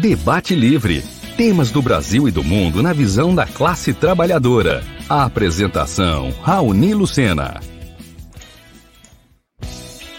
[0.00, 1.04] Debate Livre.
[1.36, 4.82] Temas do Brasil e do mundo na visão da classe trabalhadora.
[5.08, 7.60] A apresentação, Raoni Lucena.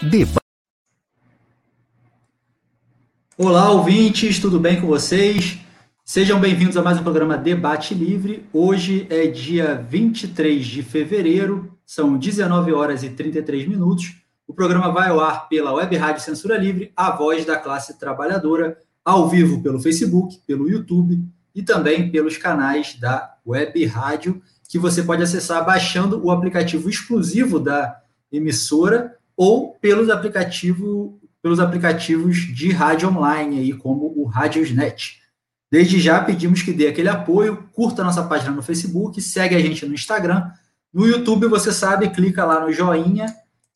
[0.00, 0.40] Debate.
[3.36, 5.58] Olá, ouvintes, tudo bem com vocês?
[6.02, 8.46] Sejam bem-vindos a mais um programa Debate Livre.
[8.54, 14.14] Hoje é dia 23 de fevereiro, são 19 horas e 33 minutos.
[14.48, 18.78] O programa vai ao ar pela Web Rádio Censura Livre, a voz da classe trabalhadora,
[19.06, 25.00] ao vivo pelo Facebook, pelo YouTube e também pelos canais da Web Rádio, que você
[25.00, 28.02] pode acessar baixando o aplicativo exclusivo da
[28.32, 35.22] emissora ou pelos, aplicativo, pelos aplicativos de rádio online, aí, como o Radiosnet.
[35.70, 39.86] Desde já pedimos que dê aquele apoio, curta nossa página no Facebook, segue a gente
[39.86, 40.50] no Instagram.
[40.92, 43.26] No YouTube, você sabe, clica lá no joinha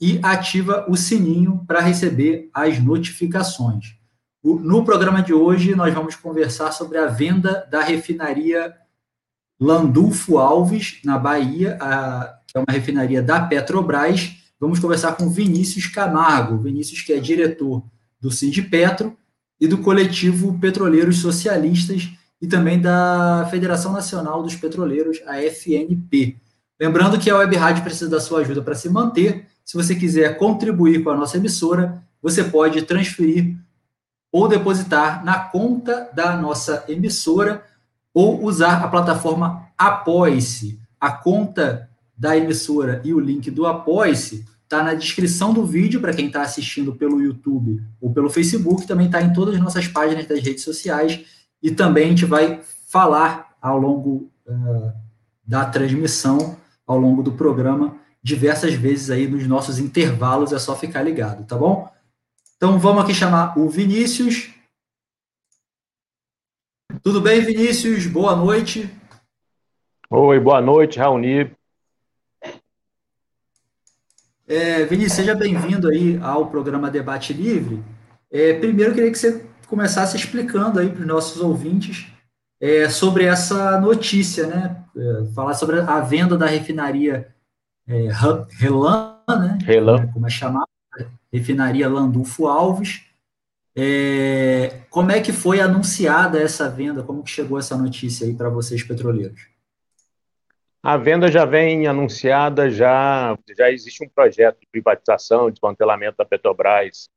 [0.01, 4.00] e ativa o sininho para receber as notificações.
[4.43, 8.75] No programa de hoje, nós vamos conversar sobre a venda da refinaria
[9.61, 11.79] Landulfo Alves, na Bahia,
[12.47, 14.33] que é uma refinaria da Petrobras.
[14.59, 17.83] Vamos conversar com Vinícius Camargo, Vinícius que é diretor
[18.19, 19.15] do Sindipetro
[19.61, 22.09] e do coletivo Petroleiros Socialistas
[22.41, 26.37] e também da Federação Nacional dos Petroleiros, a FNP.
[26.81, 30.39] Lembrando que a Web Rádio precisa da sua ajuda para se manter, se você quiser
[30.39, 33.55] contribuir com a nossa emissora, você pode transferir
[34.33, 37.65] ou depositar na conta da nossa emissora
[38.15, 40.79] ou usar a plataforma Apoie-se.
[41.01, 46.13] A conta da emissora e o link do Apoie-se está na descrição do vídeo para
[46.15, 50.27] quem está assistindo pelo YouTube ou pelo Facebook, também está em todas as nossas páginas
[50.27, 51.25] das redes sociais
[51.63, 54.93] e também a gente vai falar ao longo uh,
[55.45, 61.03] da transmissão, ao longo do programa, diversas vezes aí nos nossos intervalos, é só ficar
[61.03, 61.91] ligado, tá bom?
[62.63, 64.51] Então vamos aqui chamar o Vinícius.
[67.03, 68.07] Tudo bem, Vinícius?
[68.07, 68.87] Boa noite.
[70.11, 71.51] Oi, boa noite, Raoni.
[74.47, 77.83] É, Vinícius, seja bem-vindo aí ao programa Debate Livre.
[78.31, 82.13] É, primeiro, eu queria que você começasse explicando aí para os nossos ouvintes
[82.61, 84.85] é, sobre essa notícia, né?
[84.95, 87.35] É, falar sobre a venda da refinaria
[87.89, 88.09] é,
[88.59, 89.57] Relan, né?
[89.65, 90.13] Relan.
[90.13, 90.69] Como é chamado?
[91.33, 93.07] Refinaria Landulfo Alves.
[93.77, 97.03] É, como é que foi anunciada essa venda?
[97.03, 99.49] Como que chegou essa notícia aí para vocês, petroleiros?
[100.83, 107.09] A venda já vem anunciada, já, já existe um projeto de privatização, desmantelamento da Petrobras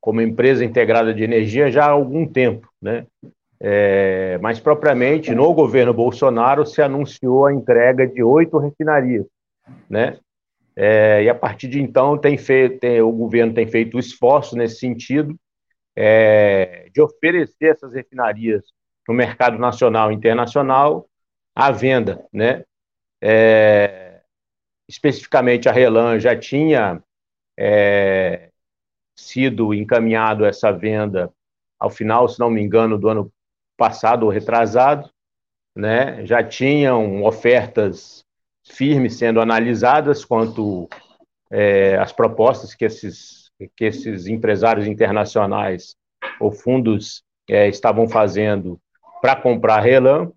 [0.00, 3.06] como empresa integrada de energia já há algum tempo, né?
[3.58, 9.26] É, mas propriamente no governo Bolsonaro se anunciou a entrega de oito refinarias,
[9.88, 10.18] né?
[10.76, 14.78] É, e a partir de então tem feito, tem, o governo tem feito esforço nesse
[14.78, 15.34] sentido
[15.96, 18.64] é, de oferecer essas refinarias
[19.08, 21.08] no mercado nacional e internacional
[21.54, 22.64] à venda, né?
[23.22, 24.20] É,
[24.86, 27.02] especificamente a Relan já tinha
[27.58, 28.50] é,
[29.16, 31.32] sido encaminhado essa venda
[31.78, 33.32] ao final, se não me engano, do ano
[33.78, 35.10] passado ou retrasado,
[35.74, 36.24] né?
[36.26, 38.25] Já tinham ofertas
[38.68, 40.88] firmes sendo analisadas quanto
[41.50, 45.96] é, as propostas que esses, que esses empresários internacionais
[46.40, 48.80] ou fundos é, estavam fazendo
[49.20, 50.30] para comprar a Relan,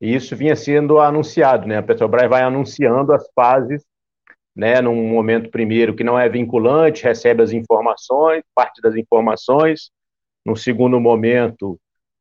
[0.00, 1.78] e isso vinha sendo anunciado, né?
[1.78, 3.84] A Petrobras vai anunciando as fases,
[4.54, 4.80] né?
[4.80, 9.90] Num momento primeiro que não é vinculante, recebe as informações, parte das informações.
[10.44, 11.78] No segundo momento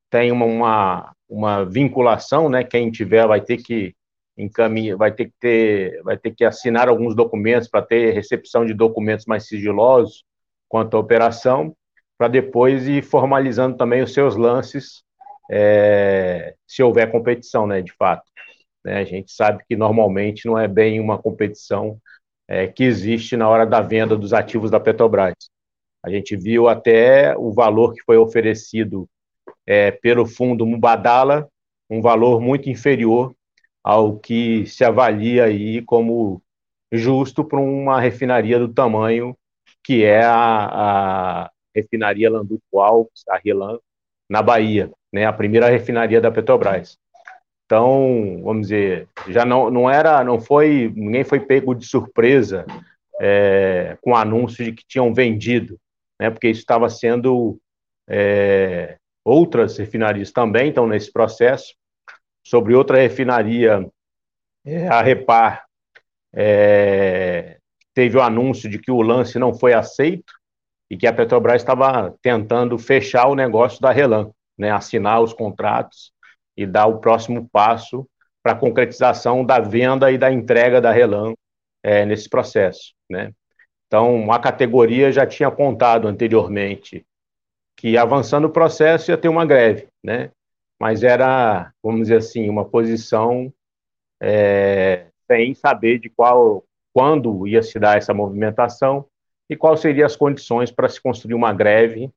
[0.09, 2.63] tem uma, uma, uma vinculação, né?
[2.63, 3.93] Quem tiver vai ter que
[4.37, 8.73] encaminha, vai ter que ter, vai ter que assinar alguns documentos para ter recepção de
[8.73, 10.23] documentos mais sigilosos
[10.67, 11.75] quanto à operação,
[12.17, 15.03] para depois ir formalizando também os seus lances,
[15.51, 18.23] é, se houver competição, né, de fato.
[18.83, 21.99] Né, a gente sabe que normalmente não é bem uma competição
[22.47, 25.35] é, que existe na hora da venda dos ativos da Petrobras.
[26.03, 29.07] A gente viu até o valor que foi oferecido
[29.65, 31.47] é, pelo fundo Mubadala,
[31.89, 33.33] um valor muito inferior
[33.83, 36.41] ao que se avalia aí como
[36.91, 39.35] justo para uma refinaria do tamanho
[39.83, 43.79] que é a, a refinaria Landulfo Alves, a Rilan,
[44.29, 46.97] na Bahia, né, a primeira refinaria da Petrobras.
[47.65, 52.65] Então, vamos dizer, já não, não era, não foi, ninguém foi pego de surpresa
[53.19, 55.77] é, com o anúncio de que tinham vendido,
[56.19, 57.59] né, porque isso estava sendo
[58.07, 61.73] é, outras refinarias também estão nesse processo,
[62.43, 63.87] sobre outra refinaria,
[64.65, 65.65] é, a Repar,
[66.33, 67.57] é,
[67.93, 70.33] teve o anúncio de que o lance não foi aceito
[70.89, 74.31] e que a Petrobras estava tentando fechar o negócio da Relan.
[74.57, 76.11] né, assinar os contratos
[76.55, 78.07] e dar o próximo passo
[78.43, 81.33] para a concretização da venda e da entrega da Relan
[81.81, 82.93] é, nesse processo.
[83.09, 83.31] Né?
[83.87, 87.05] Então, a categoria já tinha apontado anteriormente
[87.75, 90.29] que, avançando o processo, ia ter uma greve, né?
[90.83, 93.53] Mas era, vamos dizer assim, uma posição
[94.21, 99.05] é, sem saber de qual, quando ia se dar essa movimentação
[99.49, 102.11] e quais seriam as condições para se construir uma greve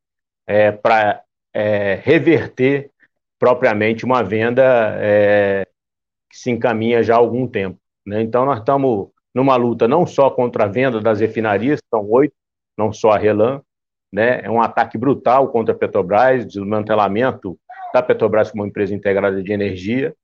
[0.49, 1.23] é, para
[1.55, 2.91] é, reverter
[3.39, 5.69] propriamente uma venda é,
[6.29, 7.79] que se encaminha já há algum tempo.
[8.05, 8.21] Né?
[8.21, 12.35] Então, nós estamos numa luta não só contra a venda das refinarias, são oito,
[12.77, 13.63] não só a Relan,
[14.13, 14.41] né?
[14.43, 17.57] é um ataque brutal contra a Petrobras, desmantelamento
[17.97, 20.15] da Petrobras como empresa integrada de energia,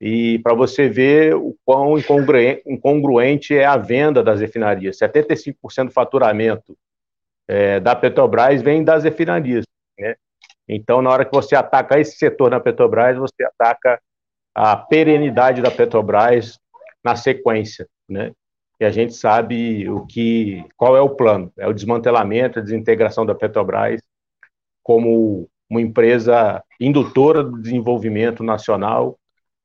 [0.00, 4.96] e para você ver o quão incongruente é a venda das refinarias.
[4.98, 6.78] 75% do faturamento
[7.46, 9.64] é, da Petrobras vem das refinarias.
[9.98, 10.14] Né?
[10.66, 14.00] Então, na hora que você ataca esse setor na Petrobras, você ataca
[14.54, 16.58] a perenidade da Petrobras
[17.04, 17.86] na sequência.
[18.08, 18.32] Né?
[18.80, 23.26] E a gente sabe o que, qual é o plano: é o desmantelamento, a desintegração
[23.26, 24.00] da Petrobras
[24.82, 29.16] como uma empresa indutora do desenvolvimento nacional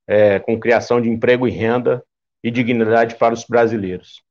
[0.07, 2.03] é, com criação de emprego e renda
[2.43, 4.23] e dignidade para os brasileiros.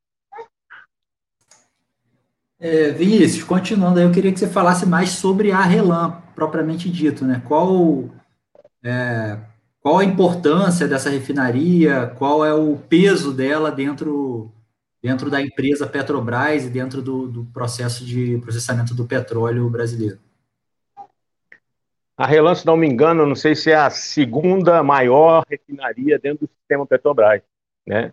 [2.60, 7.42] É, Vinícius, continuando eu queria que você falasse mais sobre a Relan, propriamente dito, né?
[7.46, 8.08] Qual,
[8.82, 9.38] é,
[9.80, 14.52] qual a importância dessa refinaria, qual é o peso dela dentro,
[15.02, 20.18] dentro da empresa Petrobras e dentro do, do processo de processamento do petróleo brasileiro?
[22.16, 26.46] A Relan, se não me engano, não sei se é a segunda maior refinaria dentro
[26.46, 27.42] do sistema Petrobras,
[27.86, 28.12] né?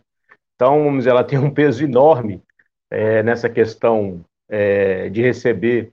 [0.56, 2.42] Então, vamos dizer, ela tem um peso enorme
[2.90, 5.92] é, nessa questão é, de receber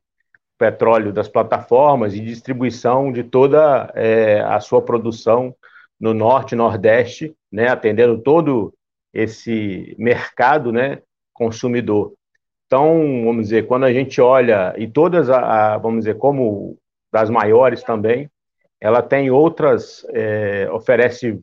[0.59, 5.55] petróleo das plataformas e distribuição de toda é, a sua produção
[6.01, 8.75] no norte e nordeste, né, atendendo todo
[9.13, 11.01] esse mercado, né,
[11.33, 12.13] consumidor.
[12.67, 16.77] Então, vamos dizer, quando a gente olha e todas, a, a vamos dizer, como
[17.13, 18.31] das maiores também.
[18.81, 21.41] Ela tem outras, é, oferece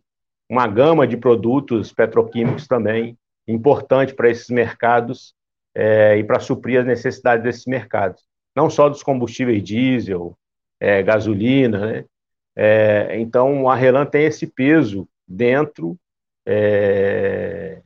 [0.49, 3.17] uma gama de produtos petroquímicos também,
[3.47, 5.33] importante para esses mercados
[5.73, 8.23] é, e para suprir as necessidades desses mercados.
[8.55, 10.37] Não só dos combustíveis diesel,
[10.79, 12.05] é, gasolina, né?
[12.55, 15.97] É, então, a Relan tem esse peso dentro
[16.45, 17.81] é,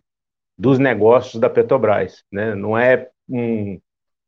[0.57, 2.23] dos negócios da Petrobras.
[2.31, 2.53] Né?
[2.53, 3.79] Não é um,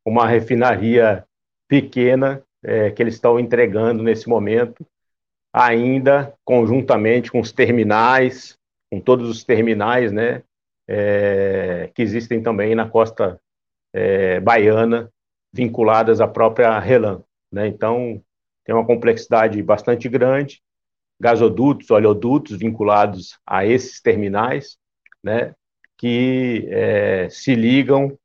[0.04, 1.24] uma refinaria
[1.68, 4.86] pequena é, que eles estão entregando nesse momento,
[5.52, 8.56] ainda conjuntamente com os terminais,
[8.90, 10.42] com todos os terminais, né,
[10.88, 13.40] é, que existem também na costa
[13.92, 15.10] é, baiana,
[15.52, 17.22] vinculadas à própria Relan.
[17.50, 17.66] Né?
[17.66, 18.22] Então,
[18.64, 20.62] tem uma complexidade bastante grande,
[21.20, 24.78] gasodutos, oleodutos vinculados a esses terminais,
[25.22, 25.54] né,
[25.96, 28.18] que é, se ligam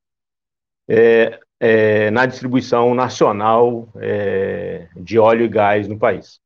[0.90, 6.40] é, é, na distribuição nacional é, de óleo e gás no país.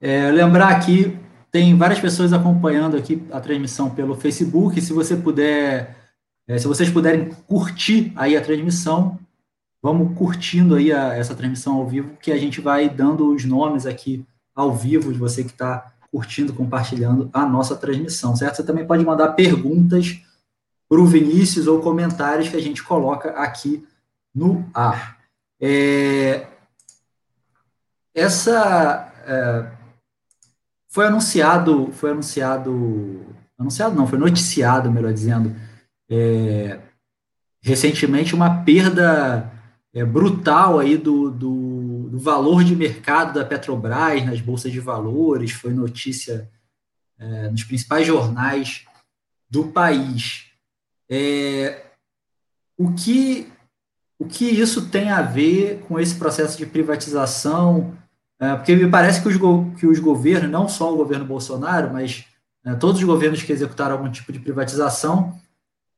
[0.00, 1.16] É, lembrar aqui,
[1.50, 4.80] tem várias pessoas acompanhando aqui a transmissão pelo Facebook.
[4.80, 5.96] Se você puder,
[6.46, 9.18] é, se vocês puderem curtir aí a transmissão,
[9.80, 13.86] vamos curtindo aí a, essa transmissão ao vivo, que a gente vai dando os nomes
[13.86, 18.56] aqui ao vivo de você que está curtindo, compartilhando a nossa transmissão, certo?
[18.56, 20.20] Você também pode mandar perguntas
[21.06, 23.86] Vinícius ou comentários que a gente coloca aqui
[24.34, 25.18] no ar.
[25.60, 26.46] É,
[28.14, 29.66] essa é,
[30.88, 33.24] foi anunciado, foi anunciado,
[33.58, 35.56] anunciado não, foi noticiado, melhor dizendo,
[36.10, 36.78] é,
[37.62, 39.50] recentemente uma perda
[39.94, 45.52] é, brutal aí do, do, do, valor de mercado da Petrobras nas bolsas de valores,
[45.52, 46.50] foi notícia
[47.18, 48.84] é, nos principais jornais
[49.48, 50.51] do país.
[51.10, 51.82] É,
[52.76, 53.50] o, que,
[54.18, 57.96] o que isso tem a ver com esse processo de privatização?
[58.40, 59.36] É, porque me parece que os,
[59.78, 62.24] que os governos, não só o governo Bolsonaro, mas
[62.64, 65.38] é, todos os governos que executaram algum tipo de privatização,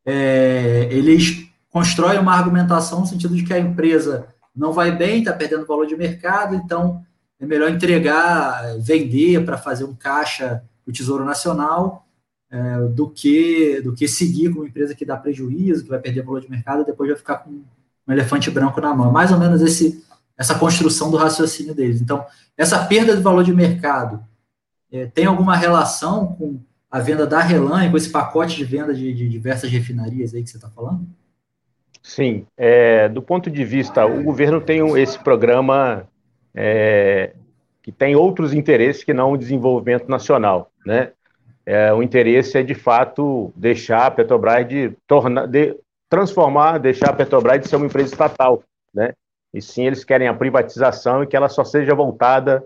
[0.04, 5.32] é, eles constroem uma argumentação no sentido de que a empresa não vai bem, está
[5.32, 7.04] perdendo valor de mercado, então
[7.40, 12.06] é melhor entregar, vender para fazer um caixa do Tesouro Nacional
[12.54, 16.23] é, do que do que seguir com uma empresa que dá prejuízo, que vai perder
[16.23, 19.11] valor de mercado e depois vai ficar com um elefante branco na mão.
[19.11, 20.04] Mais ou menos esse,
[20.38, 22.00] essa construção do raciocínio deles.
[22.00, 22.25] Então,
[22.56, 24.23] essa perda de valor de mercado
[24.92, 29.12] é, tem alguma relação com a venda da Relan, com esse pacote de venda de,
[29.12, 31.04] de diversas refinarias aí que você está falando?
[32.00, 36.06] Sim, é, do ponto de vista, o governo tem esse programa
[36.54, 37.34] é,
[37.82, 41.11] que tem outros interesses que não o desenvolvimento nacional, né?
[41.66, 45.76] É, o interesse é de fato deixar a Petrobras de tornar, de
[46.09, 49.14] transformar, deixar a Petrobras de ser uma empresa estatal, né?
[49.52, 52.64] E sim, eles querem a privatização e que ela só seja voltada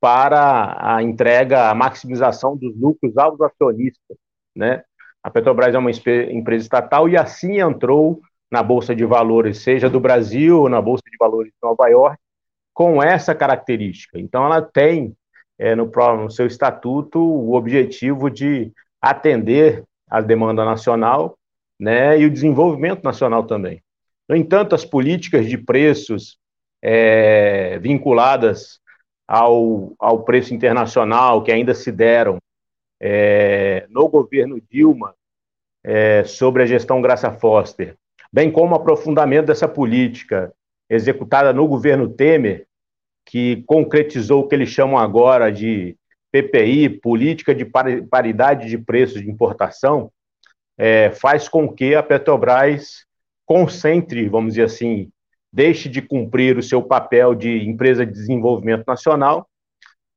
[0.00, 4.16] para a entrega, a maximização dos lucros aos acionistas,
[4.54, 4.82] né?
[5.22, 8.20] A Petrobras é uma empresa estatal e assim entrou
[8.50, 12.18] na Bolsa de Valores, seja do Brasil ou na Bolsa de Valores de Nova York,
[12.74, 14.18] com essa característica.
[14.18, 15.16] Então, ela tem
[15.58, 21.36] é, no, no seu estatuto o objetivo de atender a demanda nacional
[21.78, 23.82] né, e o desenvolvimento nacional também.
[24.28, 26.38] No entanto, as políticas de preços
[26.82, 28.80] é, vinculadas
[29.26, 32.38] ao, ao preço internacional que ainda se deram
[33.00, 35.14] é, no governo Dilma
[35.82, 37.96] é, sobre a gestão Graça Foster,
[38.32, 40.52] bem como o aprofundamento dessa política
[40.88, 42.66] executada no governo Temer,
[43.26, 45.96] que concretizou o que eles chamam agora de
[46.30, 50.10] PPI, Política de Paridade de Preços de Importação,
[50.76, 53.06] é, faz com que a Petrobras
[53.46, 55.10] concentre, vamos dizer assim,
[55.52, 59.48] deixe de cumprir o seu papel de empresa de desenvolvimento nacional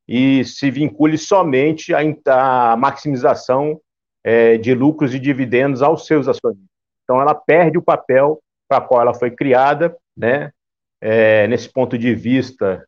[0.07, 3.79] e se vincule somente à, maximização
[4.23, 6.67] é, de lucros e dividendos aos seus acionistas.
[7.03, 10.51] Então, ela perde o papel para qual ela foi criada, né?
[10.99, 12.83] É, nesse ponto de vista,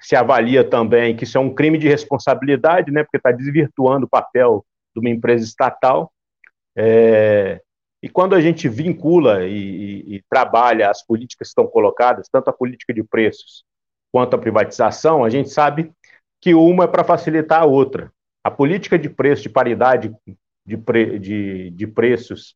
[0.00, 3.02] se avalia também que isso é um crime de responsabilidade, né?
[3.02, 6.12] Porque está desvirtuando o papel de uma empresa estatal.
[6.76, 7.60] É,
[8.02, 12.48] e quando a gente vincula e, e, e, trabalha as políticas que estão colocadas, tanto
[12.48, 13.64] a política de preços
[14.12, 15.92] quanto a privatização, a gente sabe
[16.40, 18.12] que uma é para facilitar a outra.
[18.44, 20.14] A política de preço, de paridade
[20.64, 22.54] de, pre, de, de preços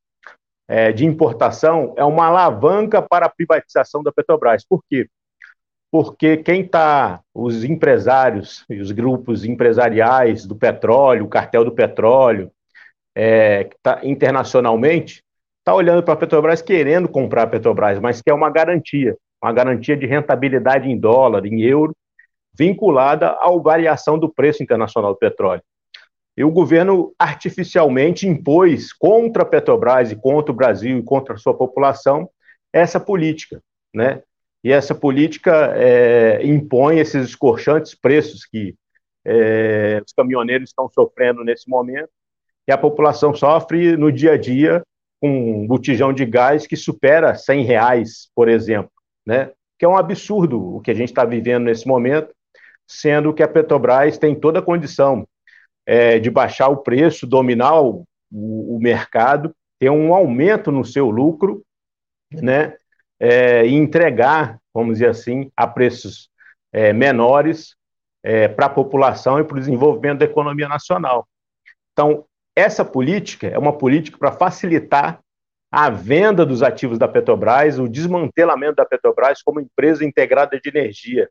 [0.69, 4.65] é, de importação é uma alavanca para a privatização da Petrobras.
[4.65, 5.09] Por quê?
[5.93, 12.51] Porque quem está, os empresários e os grupos empresariais do petróleo, o cartel do petróleo,
[13.15, 15.23] é, tá internacionalmente,
[15.59, 19.95] está olhando para a Petrobras querendo comprar a Petrobras, mas quer uma garantia, uma garantia
[19.95, 21.95] de rentabilidade em dólar, em euro,
[22.55, 25.63] vinculada à variação do preço internacional do petróleo.
[26.35, 31.39] E o governo artificialmente impôs contra a Petrobras e contra o Brasil e contra a
[31.39, 32.31] sua população
[32.73, 33.63] essa política,
[33.95, 34.23] né?
[34.65, 38.75] E essa política é, impõe esses escorchantes preços que
[39.25, 42.11] é, os caminhoneiros estão sofrendo nesse momento
[42.67, 44.83] e a população sofre no dia a dia
[45.21, 48.91] com um botijão de gás que supera 100 reais, por exemplo,
[49.27, 49.53] né?
[49.79, 52.33] Que é um absurdo o que a gente está vivendo nesse momento,
[52.87, 55.27] sendo que a Petrobras tem toda a condição
[55.87, 61.11] é, de baixar o preço, dominar o, o, o, mercado, ter um aumento no seu
[61.11, 61.63] lucro,
[62.33, 62.77] né?
[63.25, 66.29] É, e entregar, vamos dizer assim, a preços
[66.73, 67.77] é, menores
[68.21, 71.29] é, para a população e para o desenvolvimento da economia nacional.
[71.93, 72.25] Então,
[72.57, 75.21] essa política é uma política para facilitar
[75.71, 81.31] a venda dos ativos da Petrobras, o desmantelamento da Petrobras como empresa integrada de energia.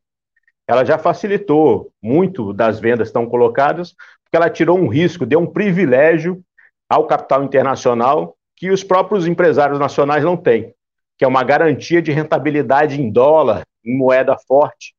[0.67, 3.93] Ela já facilitou muito das vendas estão colocadas,
[4.23, 6.41] porque ela tirou um risco, deu um privilégio
[6.89, 10.73] ao capital internacional que os próprios empresários nacionais não têm,
[11.21, 14.95] que é uma garantia de rentabilidade em dólar, em moeda forte,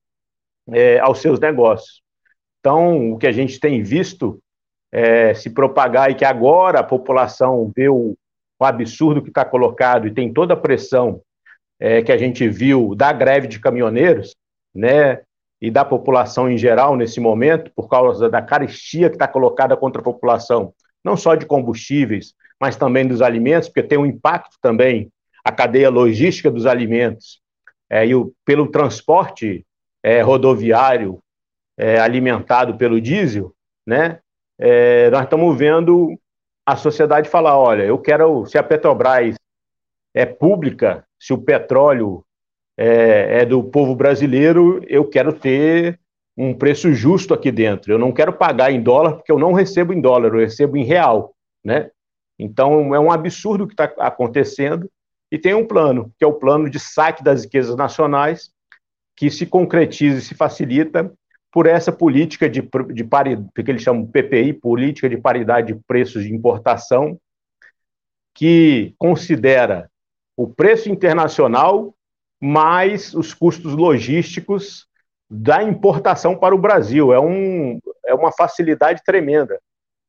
[0.68, 2.00] é, aos seus negócios.
[2.60, 4.38] Então, o que a gente tem visto
[4.92, 8.16] é, se propagar e que agora a população vê o,
[8.56, 11.20] o absurdo que está colocado e tem toda a pressão
[11.80, 14.36] é, que a gente viu da greve de caminhoneiros,
[14.72, 15.22] né,
[15.60, 20.00] e da população em geral nesse momento, por causa da carestia que está colocada contra
[20.00, 20.72] a população,
[21.04, 25.10] não só de combustíveis, mas também dos alimentos, porque tem um impacto também
[25.44, 27.40] a cadeia logística dos alimentos
[27.90, 29.66] é, e o, pelo transporte
[30.02, 31.20] é, rodoviário
[31.76, 33.52] é, alimentado pelo diesel,
[33.86, 34.20] né?
[34.58, 36.18] É, nós estamos vendo
[36.64, 39.34] a sociedade falar, olha, eu quero, se a Petrobras
[40.14, 42.24] é pública, se o petróleo
[42.76, 45.98] é, é do povo brasileiro, eu quero ter
[46.36, 47.92] um preço justo aqui dentro.
[47.92, 50.84] Eu não quero pagar em dólar, porque eu não recebo em dólar, eu recebo em
[50.84, 51.34] real,
[51.64, 51.90] né?
[52.38, 54.90] Então, é um absurdo o que está acontecendo.
[55.32, 58.52] E tem um plano, que é o plano de saque das riquezas nacionais,
[59.16, 61.10] que se concretiza e se facilita
[61.50, 62.60] por essa política de,
[62.92, 67.18] de paridade, que eles chamam PPI, Política de Paridade de Preços de Importação,
[68.34, 69.90] que considera
[70.36, 71.94] o preço internacional
[72.38, 74.86] mais os custos logísticos
[75.30, 77.10] da importação para o Brasil.
[77.10, 79.58] É, um, é uma facilidade tremenda.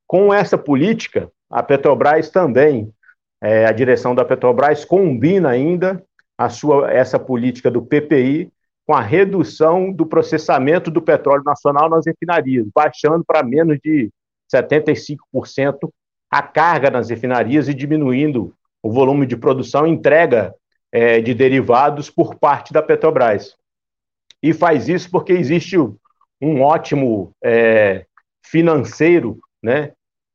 [0.06, 2.94] Com essa política, a Petrobras também,
[3.44, 6.02] é, a direção da Petrobras combina ainda
[6.38, 8.50] a sua, essa política do PPI
[8.88, 14.10] com a redução do processamento do petróleo nacional nas refinarias, baixando para menos de
[14.54, 15.90] 75%
[16.32, 20.54] a carga nas refinarias e diminuindo o volume de produção e entrega
[20.90, 23.56] é, de derivados por parte da Petrobras.
[24.42, 28.06] E faz isso porque existe um ótimo é,
[28.42, 29.92] financeiro, né?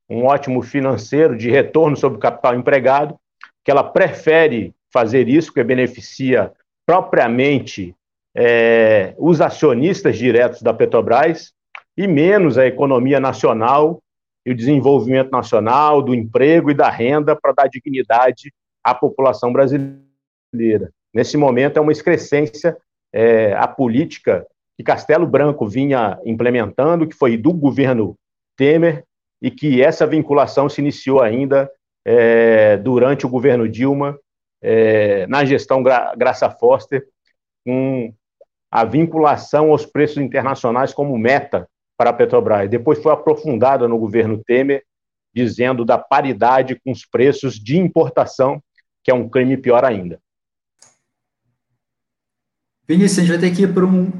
[0.08, 3.18] Um ótimo financeiro de retorno sobre o capital empregado,
[3.64, 6.52] que ela prefere fazer isso, que beneficia
[6.86, 7.94] propriamente
[8.34, 11.52] é, os acionistas diretos da Petrobras
[11.96, 14.00] e menos a economia nacional
[14.46, 20.90] e o desenvolvimento nacional, do emprego e da renda para dar dignidade à população brasileira.
[21.12, 22.76] Nesse momento, é uma excrescência
[23.12, 28.16] é, a política que Castelo Branco vinha implementando, que foi do governo
[28.56, 29.04] Temer,
[29.40, 31.70] e que essa vinculação se iniciou ainda
[32.04, 34.18] é, durante o governo Dilma,
[34.60, 37.06] é, na gestão Gra Graça Foster,
[37.64, 38.12] com
[38.70, 42.68] a vinculação aos preços internacionais como meta para a Petrobras.
[42.68, 44.84] Depois foi aprofundada no governo Temer,
[45.34, 48.62] dizendo da paridade com os preços de importação,
[49.02, 50.20] que é um crime pior ainda.
[52.86, 54.10] Vinícius, a gente vai ter que ir para um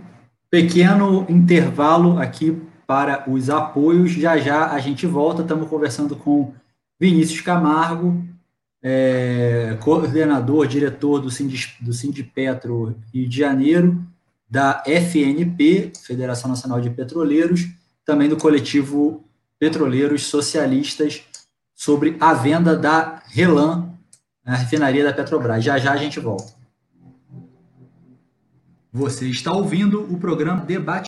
[0.51, 4.13] pequeno intervalo aqui para os apoios.
[4.13, 6.55] Já já a gente volta, estamos conversando com
[6.99, 8.25] Vinícius Camargo,
[8.83, 14.03] é, coordenador, diretor do, Sind, do Sindipetro Rio de Janeiro,
[14.49, 17.69] da FNP, Federação Nacional de Petroleiros,
[18.07, 19.23] também do coletivo
[19.59, 21.23] Petroleiros Socialistas,
[21.75, 23.91] sobre a venda da Relan,
[24.47, 25.63] a refinaria da Petrobras.
[25.63, 26.55] Já já a gente volta.
[28.91, 31.08] Você está ouvindo o programa Debate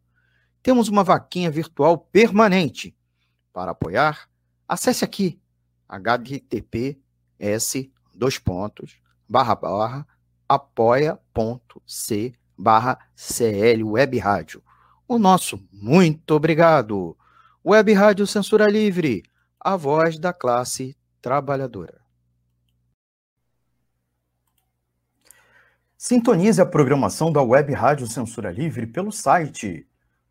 [0.61, 2.95] temos uma vaquinha virtual permanente.
[3.53, 4.29] Para apoiar,
[4.67, 5.39] acesse aqui
[5.89, 8.97] https dois pontos
[9.27, 10.07] barra barra
[10.47, 14.63] apoia.c barra CL Web Rádio.
[15.07, 17.17] O nosso muito obrigado.
[17.65, 19.23] Web Rádio Censura Livre,
[19.59, 22.01] a voz da classe trabalhadora.
[25.97, 29.87] Sintonize a programação da Web Rádio Censura Livre pelo site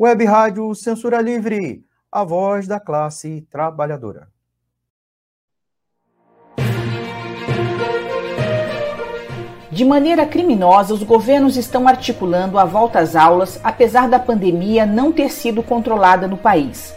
[0.00, 4.28] Web Rádio Censura Livre, a voz da classe trabalhadora.
[9.72, 15.10] De maneira criminosa, os governos estão articulando a volta às aulas, apesar da pandemia não
[15.10, 16.94] ter sido controlada no país.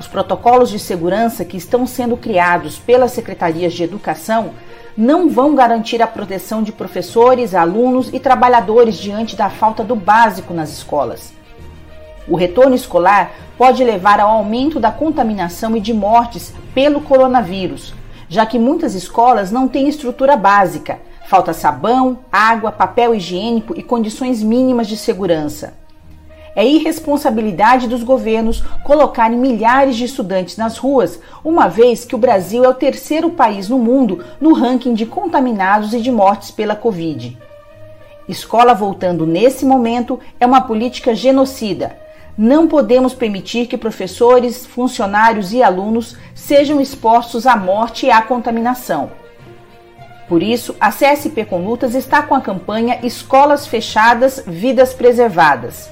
[0.00, 4.54] Os protocolos de segurança que estão sendo criados pelas secretarias de educação
[4.96, 10.54] não vão garantir a proteção de professores, alunos e trabalhadores diante da falta do básico
[10.54, 11.36] nas escolas.
[12.28, 17.94] O retorno escolar pode levar ao aumento da contaminação e de mortes pelo coronavírus,
[18.28, 24.42] já que muitas escolas não têm estrutura básica, falta sabão, água, papel higiênico e condições
[24.42, 25.74] mínimas de segurança.
[26.54, 32.64] É irresponsabilidade dos governos colocarem milhares de estudantes nas ruas, uma vez que o Brasil
[32.64, 37.38] é o terceiro país no mundo no ranking de contaminados e de mortes pela Covid.
[38.28, 41.96] Escola voltando nesse momento é uma política genocida
[42.38, 49.10] não podemos permitir que professores, funcionários e alunos sejam expostos à morte e à contaminação.
[50.28, 55.90] Por isso, a CSP Conlutas está com a campanha Escolas Fechadas, Vidas Preservadas.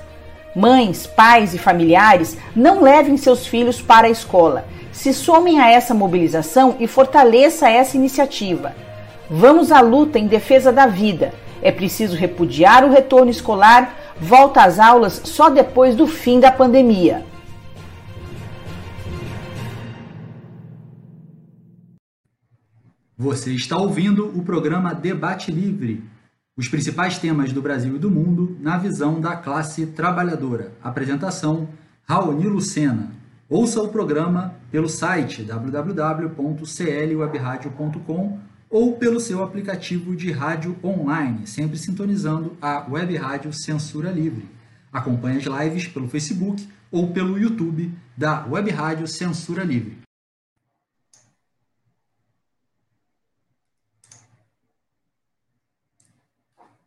[0.54, 4.66] Mães, pais e familiares não levem seus filhos para a escola.
[4.92, 8.72] Se somem a essa mobilização e fortaleça essa iniciativa.
[9.28, 11.34] Vamos à luta em defesa da vida.
[11.60, 17.22] É preciso repudiar o retorno escolar, volta às aulas só depois do fim da pandemia.
[23.18, 26.04] Você está ouvindo o programa Debate Livre.
[26.56, 30.72] Os principais temas do Brasil e do mundo na visão da classe trabalhadora.
[30.82, 31.68] Apresentação:
[32.04, 33.10] Raoni Lucena.
[33.48, 42.56] Ouça o programa pelo site www.clwebradio.com ou pelo seu aplicativo de rádio online, sempre sintonizando
[42.60, 44.48] a Web Rádio Censura Livre.
[44.92, 49.98] Acompanhe as lives pelo Facebook ou pelo YouTube da Web Rádio Censura Livre.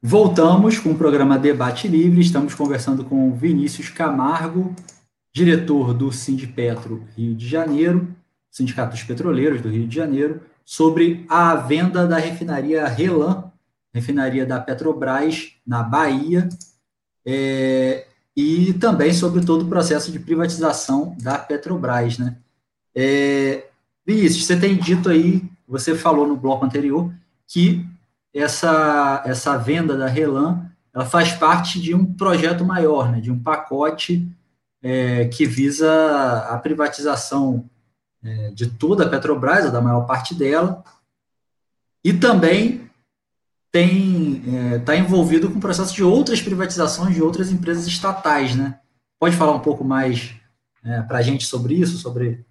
[0.02, 2.22] Voltamos com o programa Debate Livre.
[2.22, 4.74] Estamos conversando com Vinícius Camargo,
[5.34, 8.08] diretor do Sindipetro Rio de Janeiro,
[8.50, 13.52] Sindicato dos Petroleiros do Rio de Janeiro, sobre a venda da refinaria Relan,
[13.92, 16.48] refinaria da Petrobras na Bahia,
[17.26, 18.06] é,
[18.38, 22.20] e também sobre todo o processo de privatização da Petrobras.
[22.20, 22.38] Né?
[22.94, 23.66] É,
[24.06, 27.12] Vinícius, você tem dito aí, você falou no bloco anterior,
[27.48, 27.84] que
[28.32, 33.40] essa, essa venda da Relan ela faz parte de um projeto maior, né, de um
[33.40, 34.30] pacote
[34.84, 37.68] é, que visa a privatização
[38.24, 40.84] é, de toda a Petrobras, ou da maior parte dela,
[42.04, 42.90] e também
[43.72, 48.80] está é, envolvido com o processo de outras privatizações de outras empresas estatais, né?
[49.20, 50.34] Pode falar um pouco mais
[50.84, 52.44] é, para a gente sobre isso, sobre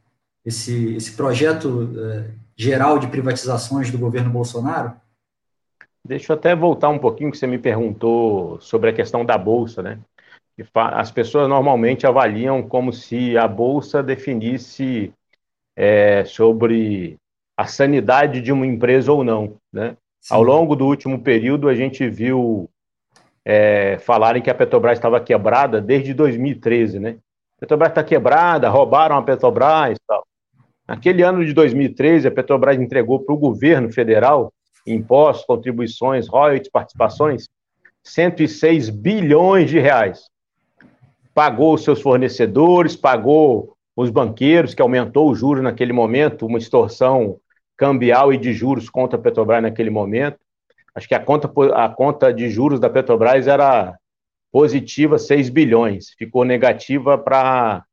[0.44, 4.92] esse, esse projeto é, geral de privatizações do governo Bolsonaro?
[6.04, 9.83] Deixa eu até voltar um pouquinho que você me perguntou sobre a questão da bolsa,
[9.83, 9.98] né?
[10.74, 15.12] As pessoas normalmente avaliam como se a bolsa definisse
[15.80, 17.16] é, sobre
[17.56, 19.96] a sanidade de uma empresa ou não, né?
[20.28, 22.68] Ao longo do último período, a gente viu
[23.44, 27.10] é, falarem que a Petrobras estava quebrada desde 2013, né?
[27.56, 30.26] A Petrobras está quebrada, roubaram a Petrobras tal.
[30.86, 34.52] Naquele ano de 2013, a Petrobras entregou para o governo federal
[34.84, 37.48] impostos, contribuições, royalties, participações,
[38.02, 40.24] 106 bilhões de reais.
[41.32, 47.40] Pagou os seus fornecedores, pagou os banqueiros, que aumentou o juro naquele momento, uma extorsão
[47.76, 50.38] cambial e de juros contra a Petrobras naquele momento.
[50.94, 53.98] Acho que a conta, a conta de juros da Petrobras era
[54.52, 57.84] positiva 6 bilhões, ficou negativa para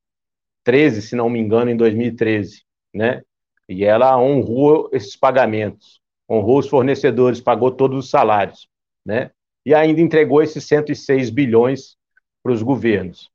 [0.63, 2.63] 13, se não me engano, em 2013,
[2.93, 3.21] né?
[3.67, 8.67] E ela honrou esses pagamentos honrou os fornecedores, pagou todos os salários,
[9.05, 9.31] né?
[9.65, 11.97] E ainda entregou esses 106 bilhões
[12.43, 13.29] para os governos.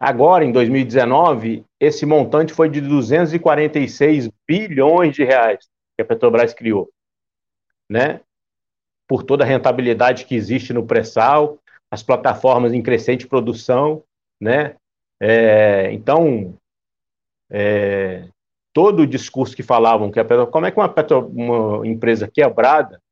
[0.00, 6.88] Agora, em 2019, esse montante foi de 246 bilhões de reais que a Petrobras criou,
[7.90, 8.20] né?
[9.08, 11.58] Por toda a rentabilidade que existe no pré-sal,
[11.90, 14.04] as plataformas em crescente produção,
[14.40, 14.76] né?
[15.20, 16.54] É, então,
[17.50, 18.28] é,
[18.72, 22.28] todo o discurso que falavam que a Petro, como é que uma, Petro, uma empresa
[22.28, 23.02] quebrada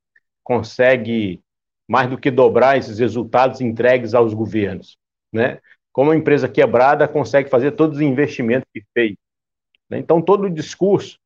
[0.45, 1.41] consegue
[1.89, 4.97] mais do que dobrar esses resultados entregues aos governos,
[5.33, 5.61] né?
[5.97, 9.17] Como uma empresa quebrada consegue fazer todos os investimentos que fez.
[9.89, 9.97] Né?
[9.97, 11.19] Então, todo o discurso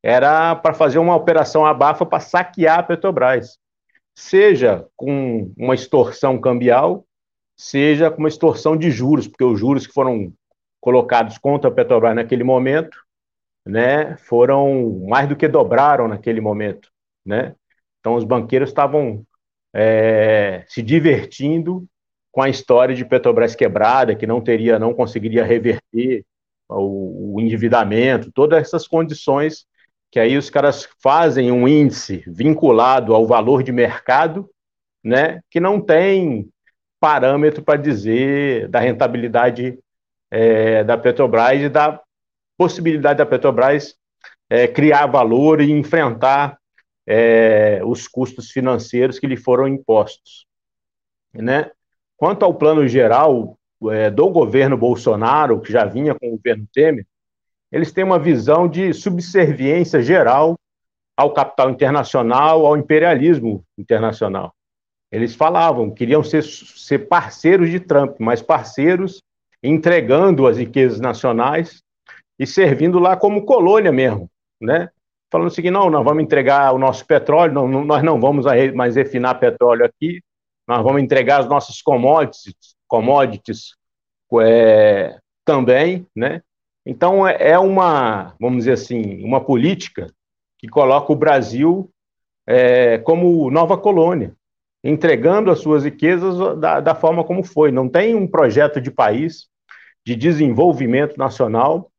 [0.00, 3.58] era para fazer uma operação abafa para saquear a Petrobras,
[4.14, 7.04] seja com uma extorsão cambial,
[7.56, 10.32] seja com uma extorsão de juros, porque os juros que foram
[10.80, 12.96] colocados contra a Petrobras naquele momento
[13.66, 16.88] né, foram mais do que dobraram naquele momento,
[17.26, 17.56] né?
[17.98, 19.26] Então os banqueiros estavam
[19.74, 21.84] é, se divertindo
[22.34, 26.24] com a história de Petrobras quebrada, que não teria, não conseguiria reverter
[26.68, 29.64] o, o endividamento, todas essas condições
[30.10, 34.50] que aí os caras fazem um índice vinculado ao valor de mercado,
[35.02, 36.50] né, que não tem
[36.98, 39.78] parâmetro para dizer da rentabilidade
[40.28, 42.00] é, da Petrobras e da
[42.58, 43.94] possibilidade da Petrobras
[44.50, 46.58] é, criar valor e enfrentar
[47.06, 50.46] é, os custos financeiros que lhe foram impostos.
[51.32, 51.70] Né?
[52.24, 53.54] Quanto ao plano geral
[53.90, 57.06] é, do governo Bolsonaro, que já vinha com o governo Temer,
[57.70, 60.58] eles têm uma visão de subserviência geral
[61.14, 64.54] ao capital internacional, ao imperialismo internacional.
[65.12, 69.20] Eles falavam, queriam ser, ser parceiros de Trump, mas parceiros
[69.62, 71.82] entregando as riquezas nacionais
[72.38, 74.88] e servindo lá como colônia mesmo, né?
[75.30, 78.96] Falando o seguinte, não, nós vamos entregar o nosso petróleo, não, nós não vamos mais
[78.96, 80.22] refinar petróleo aqui,
[80.66, 82.54] nós vamos entregar as nossas commodities,
[82.88, 83.74] commodities
[84.40, 86.42] é, também, né?
[86.86, 90.06] Então é, é uma, vamos dizer assim, uma política
[90.58, 91.90] que coloca o Brasil
[92.46, 94.34] é, como nova colônia,
[94.82, 97.70] entregando as suas riquezas da, da forma como foi.
[97.70, 99.46] Não tem um projeto de país
[100.06, 101.90] de desenvolvimento nacional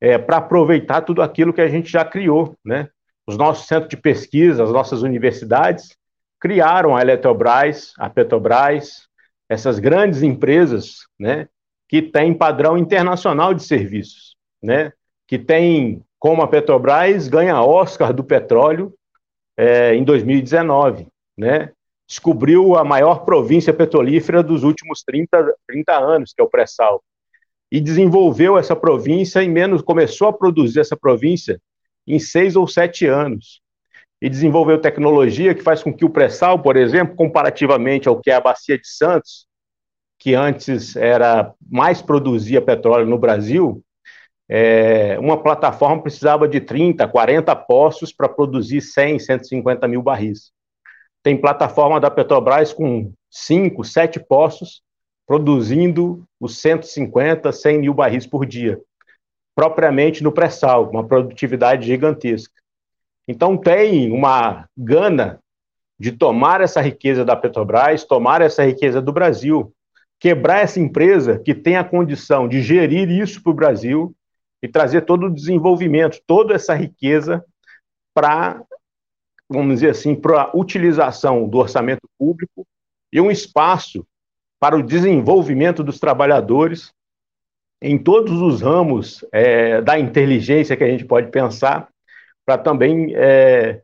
[0.00, 2.88] é, para aproveitar tudo aquilo que a gente já criou, né?
[3.26, 5.96] Os nossos centros de pesquisa, as nossas universidades
[6.42, 9.06] criaram a Eletrobras, a Petrobras,
[9.48, 11.48] essas grandes empresas, né?
[11.88, 14.92] Que têm padrão internacional de serviços, né?
[15.28, 18.92] Que tem, como a Petrobras, ganha Oscar do petróleo
[19.56, 21.06] é, em 2019,
[21.38, 21.70] né?
[22.08, 27.00] Descobriu a maior província petrolífera dos últimos 30, 30 anos, que é o pré-sal
[27.70, 31.58] e desenvolveu essa província em menos, começou a produzir essa província
[32.04, 33.61] em seis ou sete anos.
[34.22, 38.34] E desenvolveu tecnologia que faz com que o pré-sal, por exemplo, comparativamente ao que é
[38.34, 39.48] a Bacia de Santos,
[40.16, 43.82] que antes era mais produzia petróleo no Brasil,
[44.48, 50.52] é, uma plataforma precisava de 30, 40 poços para produzir 100, 150 mil barris.
[51.20, 54.82] Tem plataforma da Petrobras com 5, 7 poços
[55.26, 58.80] produzindo os 150, 100 mil barris por dia,
[59.52, 62.61] propriamente no pré-sal, uma produtividade gigantesca.
[63.26, 65.38] Então tem uma gana
[65.98, 69.72] de tomar essa riqueza da Petrobras, tomar essa riqueza do Brasil,
[70.18, 74.14] quebrar essa empresa que tem a condição de gerir isso para o Brasil
[74.62, 77.44] e trazer todo o desenvolvimento, toda essa riqueza
[78.14, 78.62] para,
[79.48, 82.66] vamos dizer assim, para a utilização do orçamento público
[83.12, 84.06] e um espaço
[84.60, 86.92] para o desenvolvimento dos trabalhadores
[87.82, 91.88] em todos os ramos é, da inteligência que a gente pode pensar,
[92.44, 93.80] para também, é,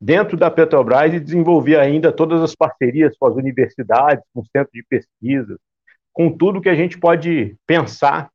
[0.00, 4.72] dentro da Petrobras, e desenvolver ainda todas as parcerias com as universidades, com os centros
[4.72, 5.58] de pesquisa,
[6.12, 8.30] com tudo que a gente pode pensar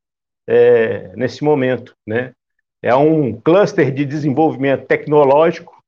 [0.46, 1.94] é, nesse momento.
[2.06, 2.32] Né?
[2.82, 5.82] É um cluster de desenvolvimento tecnológico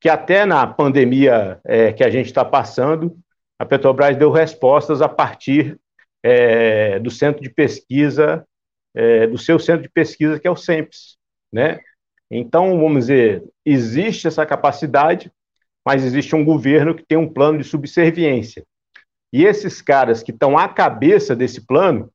[0.00, 3.16] que até na pandemia é, que a gente está passando,
[3.58, 5.78] a Petrobras deu respostas a partir
[6.22, 8.46] é, do centro de pesquisa,
[8.94, 11.16] é, do seu centro de pesquisa, que é o SEMPES,
[11.52, 11.80] né?
[12.30, 15.30] Então, vamos dizer, existe essa capacidade,
[15.84, 18.64] mas existe um governo que tem um plano de subserviência.
[19.32, 22.10] E esses caras que estão à cabeça desse plano,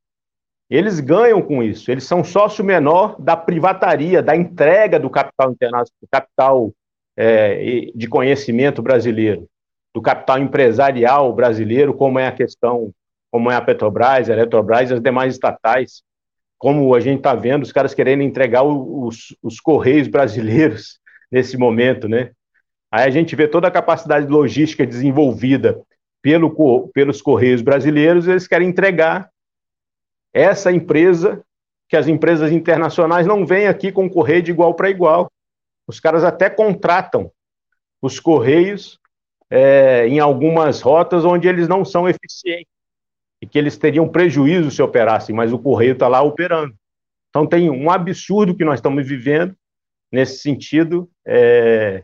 [0.69, 1.91] eles ganham com isso.
[1.91, 6.73] Eles são sócio menor da privataria, da entrega do capital internacional, do capital
[7.17, 9.47] é, de conhecimento brasileiro
[9.93, 12.91] do capital empresarial brasileiro, como é a questão,
[13.31, 16.01] como é a Petrobras, a Eletrobras e as demais estatais,
[16.61, 20.99] como a gente está vendo, os caras querendo entregar os, os Correios brasileiros
[21.31, 22.33] nesse momento, né?
[22.91, 25.81] Aí a gente vê toda a capacidade logística desenvolvida
[26.21, 29.31] pelo, pelos Correios brasileiros, eles querem entregar
[30.31, 31.43] essa empresa,
[31.89, 35.31] que as empresas internacionais não vêm aqui concorrer de igual para igual.
[35.87, 37.31] Os caras até contratam
[37.99, 38.99] os Correios
[39.49, 42.71] é, em algumas rotas onde eles não são eficientes
[43.41, 46.75] e que eles teriam prejuízo se operassem, mas o correio está lá operando.
[47.29, 49.55] Então tem um absurdo que nós estamos vivendo
[50.11, 52.03] nesse sentido é,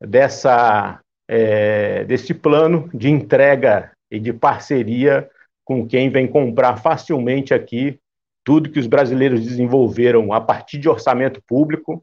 [0.00, 5.28] dessa é, desse plano de entrega e de parceria
[5.64, 7.98] com quem vem comprar facilmente aqui
[8.44, 12.02] tudo que os brasileiros desenvolveram a partir de orçamento público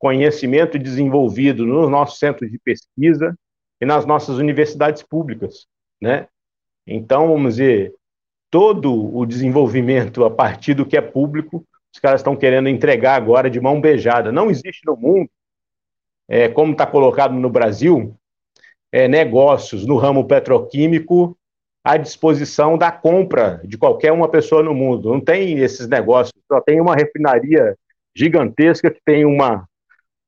[0.00, 3.38] conhecimento desenvolvido nos nossos centros de pesquisa
[3.80, 5.66] e nas nossas universidades públicas,
[6.00, 6.26] né?
[6.86, 7.94] Então, vamos dizer,
[8.50, 13.48] todo o desenvolvimento a partir do que é público, os caras estão querendo entregar agora
[13.48, 14.32] de mão beijada.
[14.32, 15.28] Não existe no mundo,
[16.28, 18.16] é, como está colocado no Brasil,
[18.92, 21.36] é, negócios no ramo petroquímico
[21.84, 25.10] à disposição da compra de qualquer uma pessoa no mundo.
[25.10, 27.76] Não tem esses negócios, só tem uma refinaria
[28.14, 29.66] gigantesca que tem uma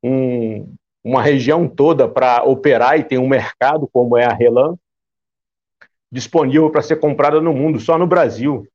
[0.02, 4.76] um, uma região toda para operar e tem um mercado como é a Relan
[6.12, 8.68] disponível para ser comprada no mundo, só no Brasil.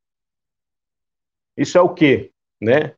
[1.56, 2.32] Isso é o quê?
[2.60, 2.94] Né?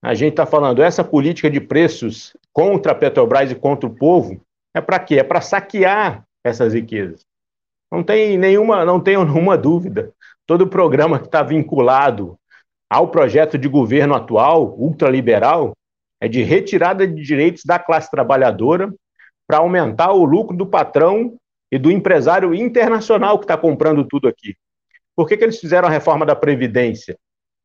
[0.00, 4.40] A gente está falando, essa política de preços contra a Petrobras e contra o povo
[4.72, 5.18] é para quê?
[5.18, 7.26] É para saquear essas riquezas.
[7.90, 10.12] Não tem nenhuma, não tenho nenhuma dúvida.
[10.46, 12.38] Todo programa que está vinculado
[12.88, 15.72] ao projeto de governo atual, ultraliberal,
[16.20, 18.92] é de retirada de direitos da classe trabalhadora
[19.46, 21.36] para aumentar o lucro do patrão
[21.72, 24.54] e do empresário internacional que está comprando tudo aqui.
[25.16, 27.18] Por que, que eles fizeram a reforma da Previdência?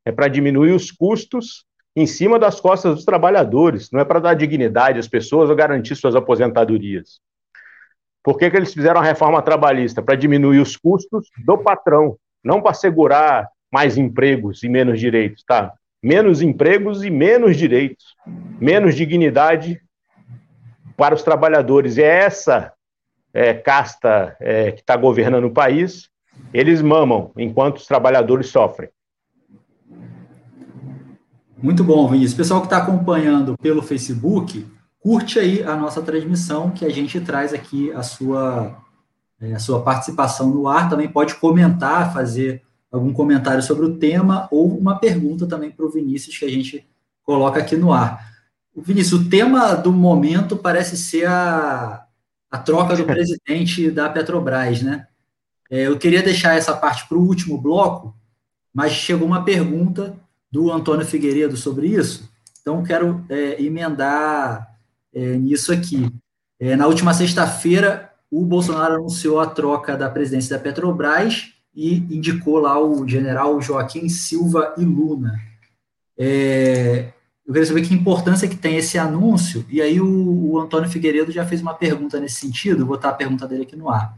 [0.06, 4.34] É para diminuir os custos em cima das costas dos trabalhadores, não é para dar
[4.34, 7.20] dignidade às pessoas ou garantir suas aposentadorias.
[8.24, 10.02] Por que, que eles fizeram a reforma trabalhista?
[10.02, 15.74] Para diminuir os custos do patrão, não para segurar mais empregos e menos direitos, tá?
[16.02, 18.16] Menos empregos e menos direitos,
[18.62, 19.82] menos dignidade
[20.96, 21.98] para os trabalhadores.
[21.98, 22.72] E é essa
[23.38, 26.10] é, casta é, que está governando o país,
[26.52, 28.90] eles mamam enquanto os trabalhadores sofrem.
[31.56, 32.34] Muito bom, Vinícius.
[32.34, 34.66] Pessoal que está acompanhando pelo Facebook,
[35.00, 38.76] curte aí a nossa transmissão, que a gente traz aqui a sua,
[39.40, 40.90] é, a sua participação no ar.
[40.90, 45.92] Também pode comentar, fazer algum comentário sobre o tema ou uma pergunta também para o
[45.92, 46.88] Vinícius que a gente
[47.24, 48.20] coloca aqui no ar.
[48.76, 52.07] Vinícius, o tema do momento parece ser a,
[52.50, 55.08] a troca do presidente da Petrobras, né?
[55.70, 58.16] É, eu queria deixar essa parte para o último bloco,
[58.74, 60.16] mas chegou uma pergunta
[60.52, 62.30] do Antônio Figueiredo sobre isso,
[62.62, 64.76] então quero é, emendar
[65.14, 66.10] é, nisso aqui.
[66.60, 72.60] É, na última sexta-feira, o Bolsonaro anunciou a troca da presidência da Petrobras e indicou
[72.60, 75.40] lá o general Joaquim Silva e Luna.
[76.18, 77.14] É,
[77.48, 81.32] eu queria saber que importância que tem esse anúncio, e aí o, o Antônio Figueiredo
[81.32, 84.18] já fez uma pergunta nesse sentido, vou botar a pergunta dele aqui no ar.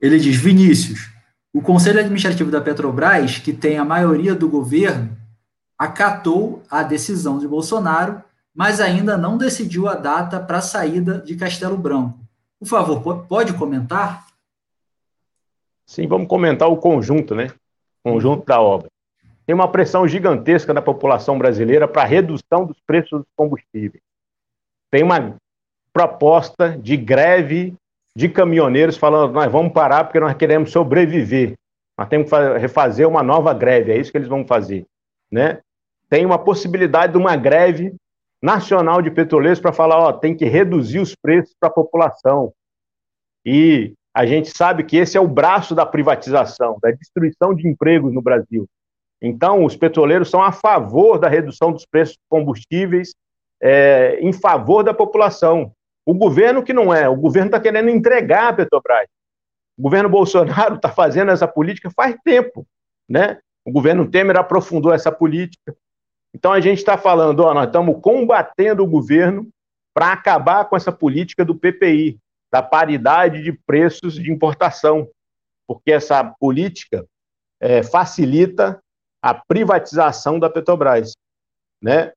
[0.00, 1.12] Ele diz, Vinícius,
[1.54, 5.16] o Conselho Administrativo da Petrobras, que tem a maioria do governo,
[5.78, 8.20] acatou a decisão de Bolsonaro,
[8.52, 12.18] mas ainda não decidiu a data para a saída de Castelo Branco.
[12.58, 14.26] Por favor, pode comentar?
[15.86, 17.52] Sim, vamos comentar o conjunto, né?
[18.02, 18.88] Conjunto da obra.
[19.46, 24.02] Tem uma pressão gigantesca da população brasileira para redução dos preços dos combustíveis.
[24.90, 25.36] Tem uma
[25.92, 27.74] proposta de greve
[28.14, 31.54] de caminhoneiros falando: nós vamos parar porque nós queremos sobreviver.
[31.98, 34.86] Nós temos que refazer uma nova greve, é isso que eles vão fazer.
[35.30, 35.60] Né?
[36.08, 37.94] Tem uma possibilidade de uma greve
[38.42, 42.52] nacional de petroleiros para falar: ó, tem que reduzir os preços para a população.
[43.44, 48.12] E a gente sabe que esse é o braço da privatização, da destruição de empregos
[48.12, 48.68] no Brasil.
[49.22, 53.14] Então, os petroleiros são a favor da redução dos preços dos combustíveis,
[53.60, 55.72] é, em favor da população.
[56.06, 59.06] O governo que não é, o governo está querendo entregar a Petrobras.
[59.78, 62.66] O governo Bolsonaro está fazendo essa política faz tempo,
[63.08, 63.38] né?
[63.64, 65.76] O governo Temer aprofundou essa política.
[66.34, 69.48] Então a gente está falando, ó, nós estamos combatendo o governo
[69.92, 72.18] para acabar com essa política do PPI,
[72.50, 75.08] da paridade de preços de importação,
[75.66, 77.04] porque essa política
[77.60, 78.80] é, facilita
[79.22, 81.12] a privatização da Petrobras,
[81.82, 82.12] né?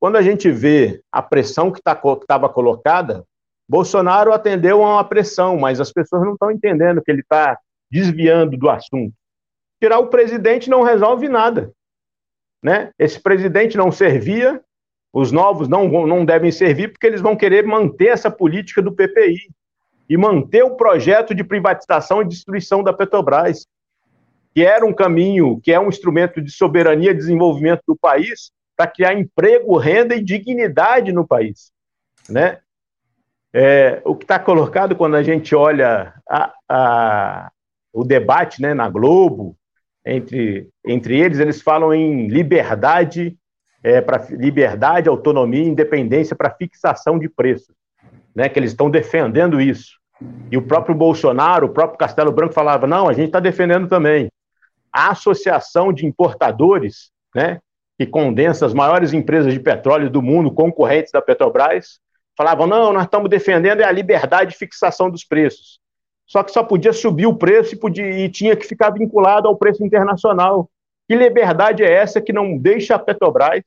[0.00, 3.24] Quando a gente vê a pressão que tá estava colocada,
[3.68, 7.58] Bolsonaro atendeu a uma pressão, mas as pessoas não estão entendendo que ele está
[7.90, 9.14] desviando do assunto.
[9.80, 11.72] Tirar o presidente não resolve nada.
[12.62, 12.90] Né?
[12.98, 14.60] Esse presidente não servia,
[15.12, 19.50] os novos não, não devem servir, porque eles vão querer manter essa política do PPI
[20.08, 23.66] e manter o projeto de privatização e destruição da Petrobras,
[24.54, 28.86] que era um caminho, que é um instrumento de soberania e desenvolvimento do país, para
[28.86, 31.70] criar emprego, renda e dignidade no país.
[32.28, 32.58] Né?
[33.52, 37.50] É, o que está colocado quando a gente olha a, a,
[37.92, 39.56] o debate né, na Globo,
[40.04, 43.36] entre, entre eles, eles falam em liberdade,
[43.84, 47.74] é, liberdade, autonomia e independência para fixação de preços,
[48.34, 50.00] né, que eles estão defendendo isso.
[50.50, 54.28] E o próprio Bolsonaro, o próprio Castelo Branco falava, não, a gente está defendendo também.
[54.92, 57.60] A Associação de Importadores, né,
[57.98, 62.00] que condensa as maiores empresas de petróleo do mundo, concorrentes da Petrobras,
[62.36, 65.78] falavam, não, nós estamos defendendo é a liberdade de fixação dos preços.
[66.26, 69.56] Só que só podia subir o preço e, podia, e tinha que ficar vinculado ao
[69.56, 70.68] preço internacional.
[71.08, 73.62] Que liberdade é essa que não deixa a Petrobras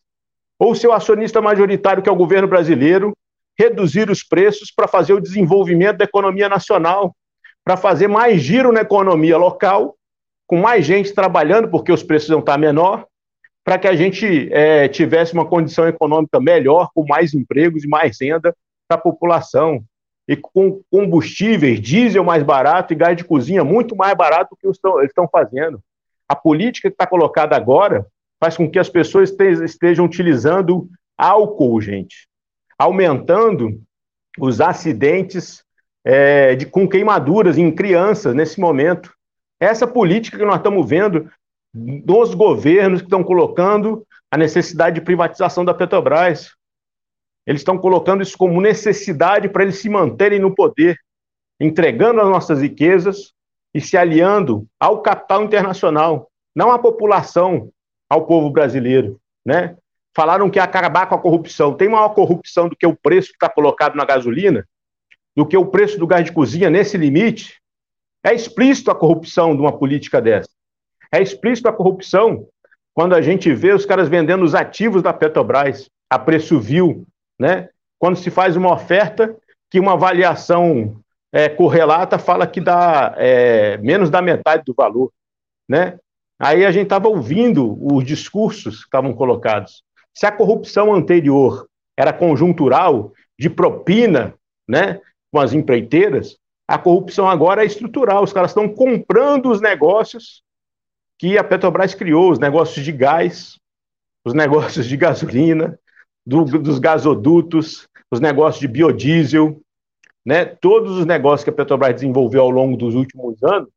[0.57, 3.15] ou seu acionista majoritário, que é o governo brasileiro,
[3.57, 7.15] reduzir os preços para fazer o desenvolvimento da economia nacional,
[7.63, 9.95] para fazer mais giro na economia local,
[10.47, 13.05] com mais gente trabalhando, porque os preços vão estar menor,
[13.63, 18.17] para que a gente é, tivesse uma condição econômica melhor, com mais empregos e mais
[18.21, 18.55] renda
[18.87, 19.83] para a população.
[20.27, 24.67] E com combustíveis, diesel mais barato e gás de cozinha muito mais barato do que
[24.67, 25.79] eles estão fazendo.
[26.27, 28.05] A política que está colocada agora
[28.39, 29.31] faz com que as pessoas
[29.63, 32.27] estejam utilizando álcool, gente,
[32.77, 33.79] aumentando
[34.39, 35.63] os acidentes
[36.03, 39.14] é, de, com queimaduras em crianças nesse momento.
[39.59, 41.29] Essa política que nós estamos vendo
[41.73, 46.53] dos governos que estão colocando a necessidade de privatização da Petrobras.
[47.45, 50.97] Eles estão colocando isso como necessidade para eles se manterem no poder,
[51.59, 53.33] entregando as nossas riquezas
[53.73, 57.69] e se aliando ao capital internacional, não à população,
[58.09, 59.75] ao povo brasileiro, né?
[60.15, 61.73] Falaram que ia acabar com a corrupção.
[61.73, 64.65] Tem maior corrupção do que o preço que está colocado na gasolina,
[65.35, 67.61] do que o preço do gás de cozinha nesse limite.
[68.25, 70.49] É explícito a corrupção de uma política dessa.
[71.11, 72.47] É explícito a corrupção
[72.91, 77.05] quando a gente vê os caras vendendo os ativos da Petrobras a preço vil,
[77.39, 77.69] né?
[77.99, 79.37] Quando se faz uma oferta
[79.69, 80.99] que uma avaliação
[81.31, 85.11] é, correlata fala que dá é, menos da metade do valor,
[85.69, 85.99] né?
[86.39, 89.83] Aí a gente estava ouvindo os discursos que estavam colocados.
[90.15, 94.33] Se a corrupção anterior era conjuntural, de propina,
[94.67, 94.99] né,
[95.31, 96.37] com as empreiteiras,
[96.67, 98.23] a corrupção agora é estrutural.
[98.23, 100.43] Os caras estão comprando os negócios
[101.17, 103.57] que a Petrobras criou, os negócios de gás,
[104.25, 105.79] os negócios de gasolina,
[106.25, 109.61] do, dos gasodutos, os negócios de biodiesel,
[110.25, 110.43] né?
[110.45, 113.69] Todos os negócios que a Petrobras desenvolveu ao longo dos últimos anos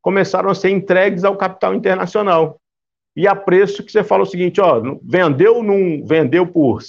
[0.00, 2.60] começaram a ser entregues ao capital internacional.
[3.14, 6.80] E a preço que você fala o seguinte, ó, vendeu num, vendeu por,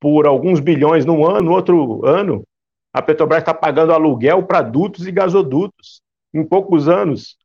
[0.00, 2.44] por alguns bilhões num ano, no outro ano,
[2.94, 6.00] a Petrobras está pagando aluguel para dutos e gasodutos.
[6.32, 7.36] Em poucos anos,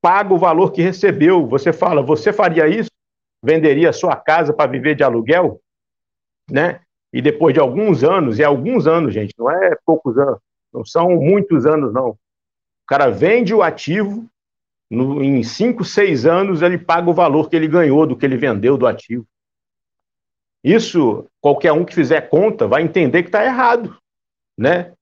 [0.00, 1.44] paga o valor que recebeu.
[1.48, 2.90] Você fala, você faria isso?
[3.42, 5.60] Venderia a sua casa para viver de aluguel?
[6.48, 6.80] Né?
[7.12, 10.38] E depois de alguns anos, e alguns anos, gente, não é poucos anos,
[10.72, 12.10] não são muitos anos, não.
[12.10, 12.16] O
[12.86, 14.24] cara vende o ativo,
[14.88, 18.36] no, em cinco, seis anos, ele paga o valor que ele ganhou do que ele
[18.36, 19.26] vendeu do ativo.
[20.62, 23.96] Isso, qualquer um que fizer conta vai entender que está errado,
[24.58, 24.92] né?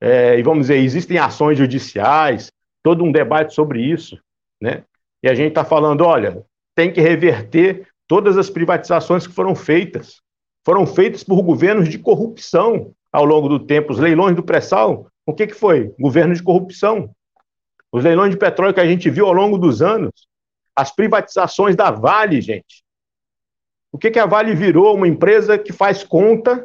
[0.00, 2.52] É, e vamos dizer, existem ações judiciais,
[2.82, 4.18] todo um debate sobre isso,
[4.60, 4.84] né?
[5.22, 6.44] E a gente está falando, olha,
[6.74, 10.20] tem que reverter todas as privatizações que foram feitas.
[10.64, 13.92] Foram feitas por governos de corrupção ao longo do tempo.
[13.92, 15.92] Os leilões do pré-sal, o que, que foi?
[15.98, 17.10] Governo de corrupção.
[17.90, 20.12] Os leilões de petróleo que a gente viu ao longo dos anos,
[20.76, 22.84] as privatizações da Vale, gente.
[23.90, 24.94] O que, que a Vale virou?
[24.94, 26.64] Uma empresa que faz conta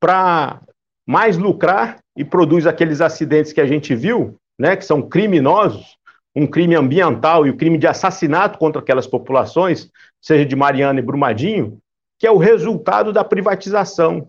[0.00, 0.62] para
[1.06, 5.96] mais lucrar e produz aqueles acidentes que a gente viu, né, que são criminosos,
[6.34, 9.90] um crime ambiental e o um crime de assassinato contra aquelas populações,
[10.20, 11.78] seja de Mariana e Brumadinho,
[12.18, 14.28] que é o resultado da privatização,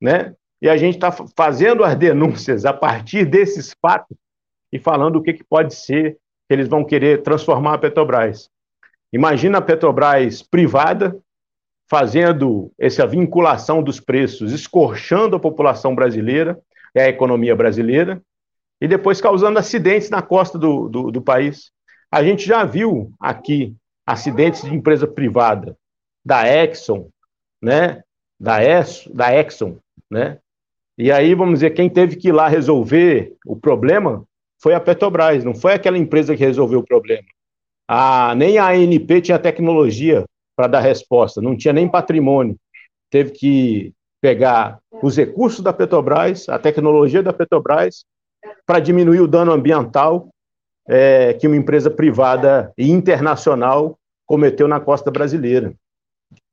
[0.00, 0.34] né?
[0.60, 4.16] E a gente está fazendo as denúncias a partir desses fatos
[4.72, 6.16] e falando o que, que pode ser
[6.48, 8.50] que eles vão querer transformar a Petrobras.
[9.12, 11.16] Imagina a Petrobras privada
[11.88, 16.58] fazendo essa vinculação dos preços, escorchando a população brasileira
[16.94, 18.22] e a economia brasileira,
[18.80, 21.70] e depois causando acidentes na costa do, do, do país.
[22.10, 23.74] A gente já viu aqui
[24.06, 25.76] acidentes de empresa privada,
[26.24, 27.08] da Exxon,
[27.60, 28.02] né,
[28.38, 29.78] da, es, da Exxon,
[30.10, 30.38] né,
[30.98, 34.24] e aí, vamos dizer, quem teve que ir lá resolver o problema
[34.60, 37.22] foi a Petrobras, não foi aquela empresa que resolveu o problema.
[37.86, 40.24] A, nem a ANP tinha tecnologia
[40.58, 42.56] para dar resposta, não tinha nem patrimônio.
[43.08, 48.04] Teve que pegar os recursos da Petrobras, a tecnologia da Petrobras,
[48.66, 50.28] para diminuir o dano ambiental
[50.88, 53.96] é, que uma empresa privada e internacional
[54.26, 55.72] cometeu na costa brasileira.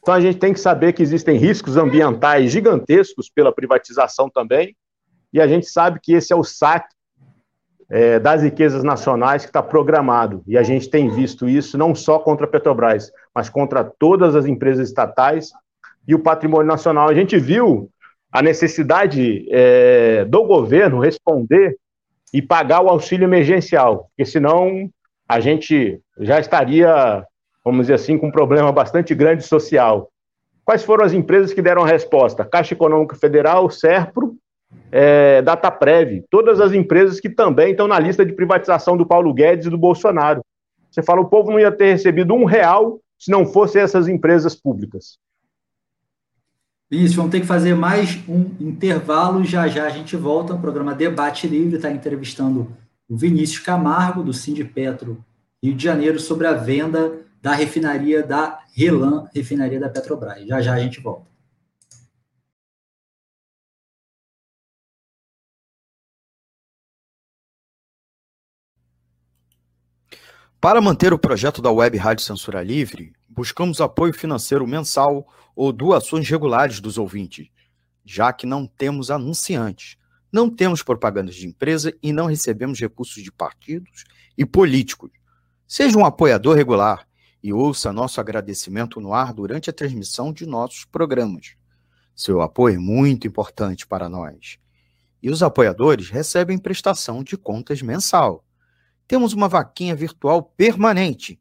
[0.04, 4.76] Então a gente tem que saber que existem riscos ambientais gigantescos pela privatização também,
[5.34, 6.94] e a gente sabe que esse é o saque
[7.90, 10.44] é, das riquezas nacionais que está programado.
[10.48, 14.46] E a gente tem visto isso não só contra a Petrobras, mas contra todas as
[14.46, 15.52] empresas estatais
[16.08, 17.08] e o patrimônio nacional.
[17.08, 17.90] A gente viu
[18.32, 21.78] a necessidade é, do governo responder
[22.34, 24.90] e pagar o auxílio emergencial, porque senão
[25.28, 27.24] a gente já estaria,
[27.64, 30.10] vamos dizer assim, com um problema bastante grande social.
[30.66, 32.44] Quais foram as empresas que deram a resposta?
[32.44, 34.36] Caixa Econômica Federal, Serpro
[34.92, 39.68] é, Dataprev, todas as empresas que também estão na lista de privatização do Paulo Guedes
[39.68, 40.42] e do Bolsonaro.
[40.90, 44.56] Você fala, o povo não ia ter recebido um real se não fossem essas empresas
[44.56, 45.18] públicas.
[46.90, 49.44] Isso, vamos ter que fazer mais um intervalo.
[49.44, 50.54] Já já a gente volta.
[50.54, 52.72] O programa Debate Livre está entrevistando
[53.10, 55.18] o Vinícius Camargo, do Sindipetro
[55.62, 60.46] Rio de Janeiro, sobre a venda da refinaria da Relan, refinaria da Petrobras.
[60.48, 61.35] Já já a gente volta.
[70.66, 76.28] Para manter o projeto da Web Rádio Censura Livre, buscamos apoio financeiro mensal ou doações
[76.28, 77.50] regulares dos ouvintes,
[78.04, 79.96] já que não temos anunciantes,
[80.32, 84.06] não temos propagandas de empresa e não recebemos recursos de partidos
[84.36, 85.12] e políticos.
[85.68, 87.08] Seja um apoiador regular
[87.44, 91.54] e ouça nosso agradecimento no ar durante a transmissão de nossos programas.
[92.16, 94.58] Seu apoio é muito importante para nós.
[95.22, 98.44] E os apoiadores recebem prestação de contas mensal
[99.08, 101.40] temos uma vaquinha virtual permanente.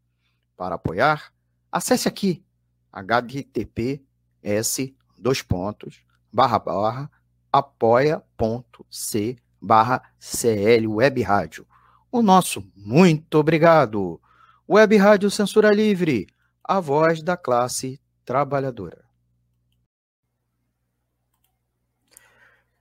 [0.56, 1.32] Para apoiar,
[1.70, 2.44] acesse aqui
[2.92, 6.02] https dois pontos
[6.32, 7.10] barra barra
[7.52, 11.66] apoia.c barra CL Web Rádio.
[12.10, 14.20] O nosso muito obrigado.
[14.68, 16.26] Web Rádio Censura Livre,
[16.62, 19.04] a voz da classe trabalhadora.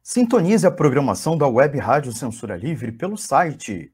[0.01, 3.93] Sintonize a programação da Web Rádio Censura Livre pelo site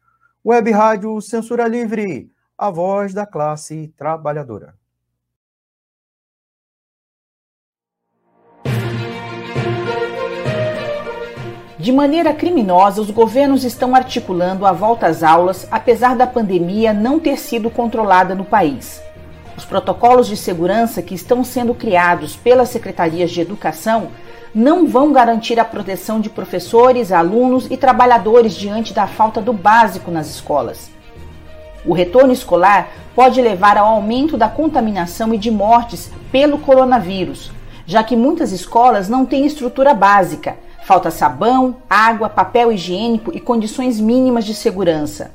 [0.43, 4.73] Web Rádio Censura Livre, a voz da classe trabalhadora.
[11.77, 17.19] De maneira criminosa, os governos estão articulando a volta às aulas, apesar da pandemia não
[17.19, 18.99] ter sido controlada no país.
[19.55, 24.09] Os protocolos de segurança que estão sendo criados pelas secretarias de educação
[24.53, 30.11] não vão garantir a proteção de professores, alunos e trabalhadores diante da falta do básico
[30.11, 30.91] nas escolas.
[31.85, 37.51] O retorno escolar pode levar ao aumento da contaminação e de mortes pelo coronavírus,
[37.85, 43.99] já que muitas escolas não têm estrutura básica Falta sabão, água, papel higiênico e condições
[43.99, 45.31] mínimas de segurança.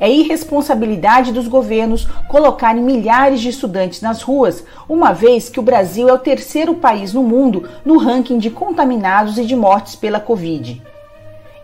[0.00, 6.08] É irresponsabilidade dos governos colocarem milhares de estudantes nas ruas, uma vez que o Brasil
[6.08, 10.80] é o terceiro país no mundo no ranking de contaminados e de mortes pela Covid.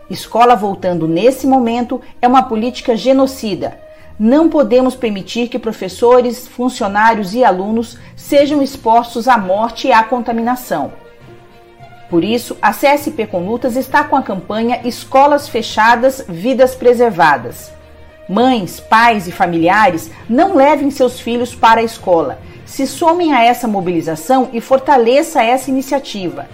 [0.09, 3.79] Escola voltando nesse momento é uma política genocida.
[4.19, 10.93] Não podemos permitir que professores, funcionários e alunos sejam expostos à morte e à contaminação.
[12.09, 17.74] Por isso, a CSP com Lutas está com a campanha Escolas Fechadas, Vidas Preservadas.
[18.27, 22.39] Mães, pais e familiares não levem seus filhos para a escola.
[22.65, 26.47] Se somem a essa mobilização e fortaleça essa iniciativa.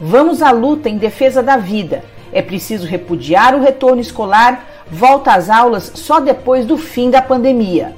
[0.00, 2.04] Vamos à luta em defesa da vida.
[2.32, 7.94] É preciso repudiar o retorno escolar, volta às aulas só depois do fim da pandemia.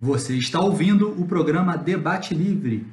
[0.00, 2.86] Você está ouvindo o programa Debate Livre,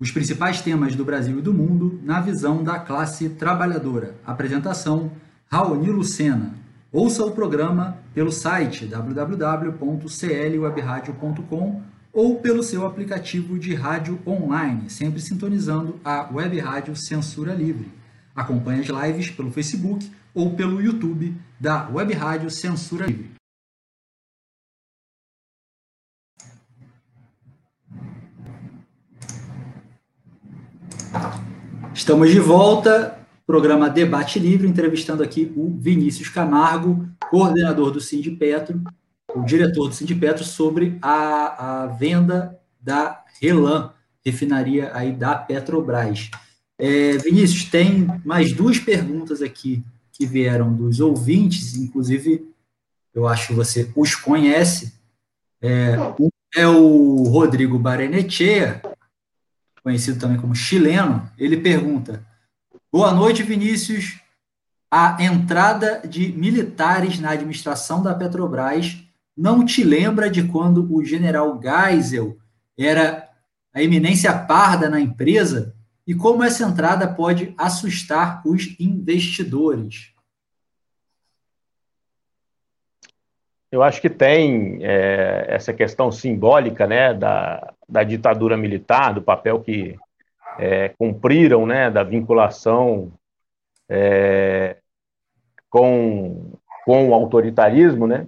[0.00, 4.14] os principais temas do Brasil e do mundo na visão da classe trabalhadora.
[4.24, 5.10] Apresentação:
[5.50, 6.54] Raoni Lucena.
[6.92, 11.82] Ouça o programa pelo site www.clwebradio.com
[12.12, 17.92] ou pelo seu aplicativo de rádio online, sempre sintonizando a Web Rádio Censura Livre.
[18.34, 23.32] Acompanhe as lives pelo Facebook ou pelo YouTube da Web Rádio Censura Livre.
[31.98, 38.80] Estamos de volta, programa Debate Livre, entrevistando aqui o Vinícius Camargo, coordenador do Sindipetro,
[39.34, 43.92] o diretor do Sindipetro, sobre a, a venda da Relan,
[44.24, 46.30] refinaria aí da Petrobras.
[46.78, 52.48] É, Vinícius, tem mais duas perguntas aqui que vieram dos ouvintes, inclusive
[53.12, 54.94] eu acho que você os conhece.
[55.60, 58.80] É, um é o Rodrigo Barenechea,
[59.82, 62.24] conhecido também como chileno, ele pergunta:
[62.90, 64.20] Boa noite, Vinícius.
[64.90, 68.96] A entrada de militares na administração da Petrobras
[69.36, 72.38] não te lembra de quando o general Geisel
[72.76, 73.28] era
[73.72, 75.74] a eminência parda na empresa?
[76.06, 80.14] E como essa entrada pode assustar os investidores?
[83.70, 89.60] Eu acho que tem é, essa questão simbólica né, da, da ditadura militar, do papel
[89.60, 89.96] que
[90.58, 93.12] é, cumpriram, né, da vinculação
[93.88, 94.76] é,
[95.70, 96.52] com,
[96.84, 98.26] com o autoritarismo, né?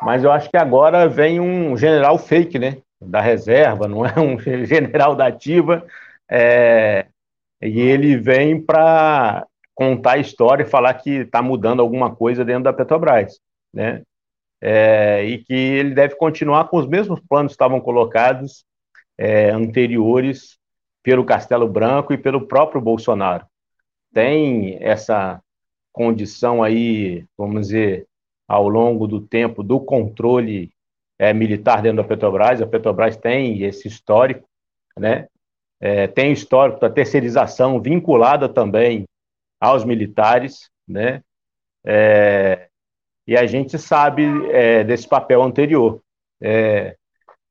[0.00, 2.78] Mas eu acho que agora vem um general fake, né?
[3.00, 5.84] Da reserva, não é um general da ativa,
[6.30, 7.06] é,
[7.60, 12.64] e ele vem para contar a história e falar que está mudando alguma coisa dentro
[12.64, 13.40] da Petrobras,
[13.72, 14.02] né?
[14.60, 18.64] é, e que ele deve continuar com os mesmos planos que estavam colocados
[19.18, 20.58] é, anteriores
[21.02, 23.46] pelo Castelo Branco e pelo próprio Bolsonaro.
[24.12, 25.42] Tem essa
[25.92, 28.06] condição aí, vamos dizer,
[28.46, 30.70] ao longo do tempo do controle
[31.18, 32.62] é, militar dentro da Petrobras.
[32.62, 34.48] A Petrobras tem esse histórico,
[34.96, 35.26] né?
[35.80, 39.04] É, tem histórico da terceirização vinculada também
[39.60, 41.22] aos militares, né?
[41.84, 42.68] É,
[43.26, 46.02] e a gente sabe é, desse papel anterior.
[46.40, 46.97] É,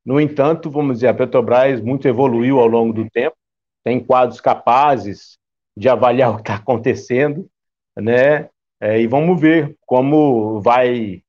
[0.08, 3.36] no entanto, vamos dizer, a Petrobras muito evoluiu ao longo do tempo,
[3.84, 5.38] tem quadros capazes
[5.76, 7.46] de avaliar o que está acontecendo,
[7.94, 8.48] né?
[8.80, 11.22] É, e vamos ver como vai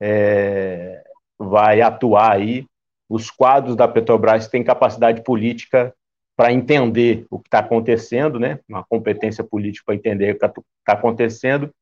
[0.00, 1.02] é,
[1.36, 2.64] vai atuar aí
[3.08, 5.92] os quadros da Petrobras têm capacidade política
[6.36, 8.60] para entender o que está acontecendo, né?
[8.68, 11.74] Uma competência política para entender o que está tá acontecendo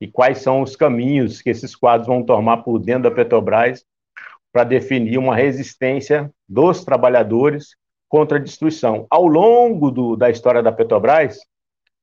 [0.00, 3.84] e quais são os caminhos que esses quadros vão tomar por dentro da Petrobras
[4.52, 7.76] para definir uma resistência dos trabalhadores
[8.08, 9.06] contra a destruição.
[9.10, 11.38] Ao longo do, da história da Petrobras,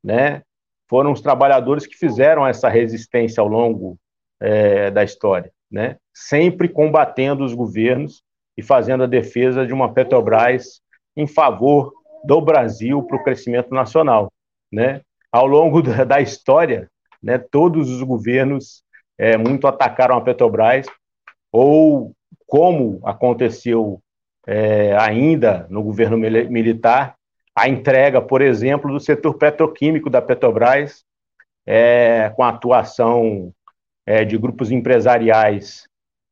[0.03, 0.43] né,
[0.87, 3.97] foram os trabalhadores que fizeram essa resistência ao longo
[4.39, 8.23] é, da história, né, sempre combatendo os governos
[8.55, 10.79] e fazendo a defesa de uma Petrobras
[11.17, 11.91] em favor
[12.23, 14.31] do Brasil para o crescimento nacional.
[14.71, 15.01] Né.
[15.31, 16.89] Ao longo da, da história,
[17.21, 18.83] né, todos os governos
[19.17, 20.85] é, muito atacaram a Petrobras,
[21.51, 22.13] ou
[22.47, 24.01] como aconteceu
[24.47, 27.15] é, ainda no governo militar,
[27.55, 31.03] a entrega, por exemplo, do setor petroquímico da Petrobras,
[31.65, 33.53] é, com a atuação
[34.05, 35.87] é, de grupos empresariais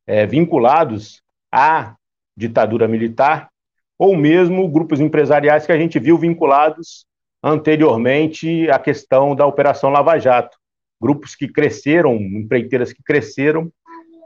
[0.05, 1.95] é, vinculados à
[2.35, 3.49] ditadura militar,
[3.97, 7.05] ou mesmo grupos empresariais que a gente viu vinculados
[7.41, 10.57] anteriormente à questão da Operação Lava Jato.
[11.01, 13.71] Grupos que cresceram, empreiteiras que cresceram,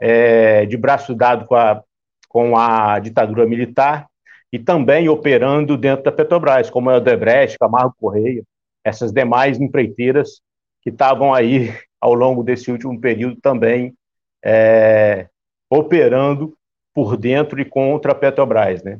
[0.00, 1.82] é, de braço dado com a,
[2.28, 4.06] com a ditadura militar
[4.52, 8.42] e também operando dentro da Petrobras, como a Odebrecht, Camargo Correia,
[8.84, 10.40] essas demais empreiteiras
[10.80, 13.94] que estavam aí ao longo desse último período também
[14.44, 15.28] é,
[15.68, 16.56] operando
[16.94, 18.98] por dentro e contra a Petrobras, né?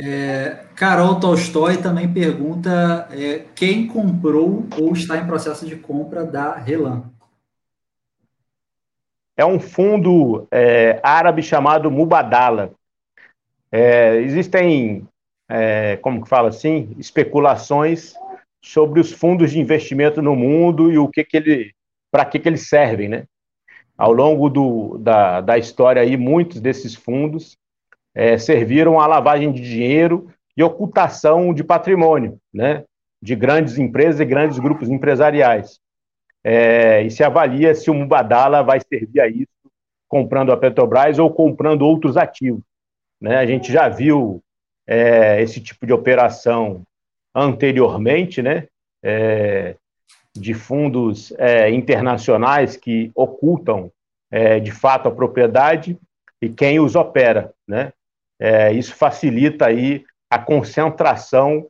[0.00, 6.54] É, Carol Tolstói também pergunta é, quem comprou ou está em processo de compra da
[6.54, 7.10] Relan
[9.38, 12.72] é um fundo é, árabe chamado Mubadala.
[13.70, 15.06] É, existem,
[15.48, 18.14] é, como que fala assim, especulações
[18.60, 21.72] sobre os fundos de investimento no mundo e o que, que ele,
[22.10, 23.24] para que, que eles servem, né?
[23.96, 27.56] Ao longo do, da, da história aí, muitos desses fundos
[28.12, 32.82] é, serviram à lavagem de dinheiro e ocultação de patrimônio, né?
[33.22, 35.78] De grandes empresas e grandes grupos empresariais
[36.44, 39.48] é, e se avalia se o Mubadala vai servir a isso,
[40.08, 42.62] comprando a Petrobras ou comprando outros ativos.
[43.20, 43.36] Né?
[43.36, 44.42] A gente já viu
[44.86, 46.82] é, esse tipo de operação
[47.34, 48.66] anteriormente, né?
[49.02, 49.76] É,
[50.34, 53.90] de fundos é, internacionais que ocultam
[54.30, 55.98] é, de fato a propriedade
[56.40, 57.92] e quem os opera, né?
[58.40, 61.68] É, isso facilita aí a concentração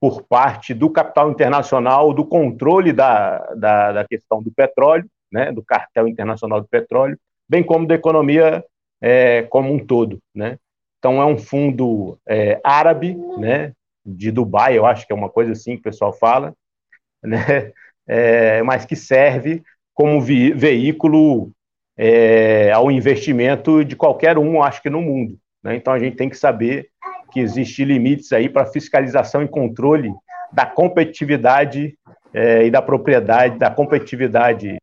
[0.00, 5.62] por parte do capital internacional, do controle da, da, da questão do petróleo, né, do
[5.62, 7.18] cartel internacional do petróleo,
[7.48, 8.64] bem como da economia
[9.00, 10.18] é, como um todo.
[10.34, 10.58] Né?
[10.98, 13.72] Então, é um fundo é, árabe, né,
[14.04, 16.54] de Dubai, eu acho que é uma coisa assim que o pessoal fala,
[17.22, 17.72] né,
[18.06, 19.62] é, mas que serve
[19.94, 21.50] como ve veículo
[21.96, 25.38] é, ao investimento de qualquer um, acho que no mundo.
[25.62, 25.76] Né?
[25.76, 26.90] Então, a gente tem que saber
[27.36, 30.10] que existem limites aí para fiscalização e controle
[30.50, 31.94] da competitividade
[32.32, 34.78] é, e da propriedade, da competitividade,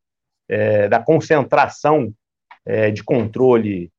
[0.47, 2.13] é, da concentração
[2.63, 3.91] é, de controle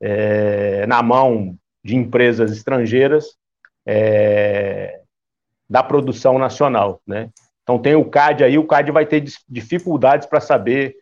[0.00, 1.54] é, na mão
[1.84, 3.36] de empresas estrangeiras
[3.84, 5.02] é,
[5.68, 7.28] da produção nacional, né?
[7.62, 10.96] Então tem o CAD aí, o CAD vai ter dificuldades para saber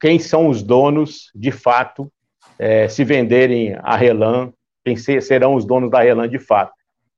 [0.00, 2.08] quem são os donos de fato,
[2.56, 4.52] é, se venderem a Relan
[4.84, 6.72] quem serão os donos da Relan de fato.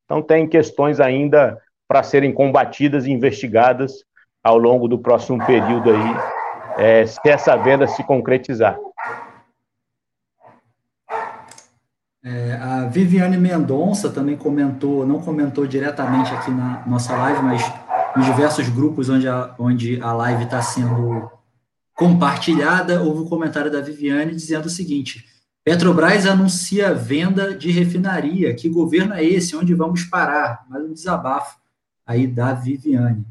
[0.04, 4.04] Então, tem questões ainda para serem combatidas e investigadas
[4.42, 6.16] ao longo do próximo período aí,
[6.78, 8.78] é, se essa venda se concretizar.
[12.24, 17.62] É, a Viviane Mendonça também comentou, não comentou diretamente aqui na nossa live, mas
[18.16, 21.30] nos diversos grupos onde a, onde a live está sendo
[21.94, 25.24] compartilhada, houve um comentário da Viviane dizendo o seguinte:
[25.66, 28.54] Petrobras anuncia venda de refinaria.
[28.54, 29.56] Que governo é esse?
[29.56, 30.64] Onde vamos parar?
[30.70, 31.58] Mais um desabafo
[32.06, 33.26] aí da Viviane.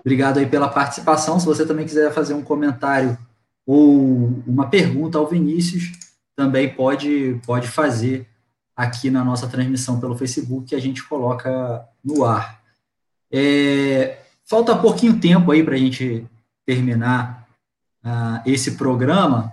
[0.00, 1.38] Obrigado aí pela participação.
[1.38, 3.16] Se você também quiser fazer um comentário
[3.64, 5.92] ou uma pergunta ao Vinícius,
[6.34, 8.26] também pode, pode fazer
[8.74, 12.60] aqui na nossa transmissão pelo Facebook que a gente coloca no ar.
[13.30, 16.26] É, falta pouquinho tempo aí para a gente
[16.66, 17.46] terminar
[18.04, 19.52] uh, esse programa,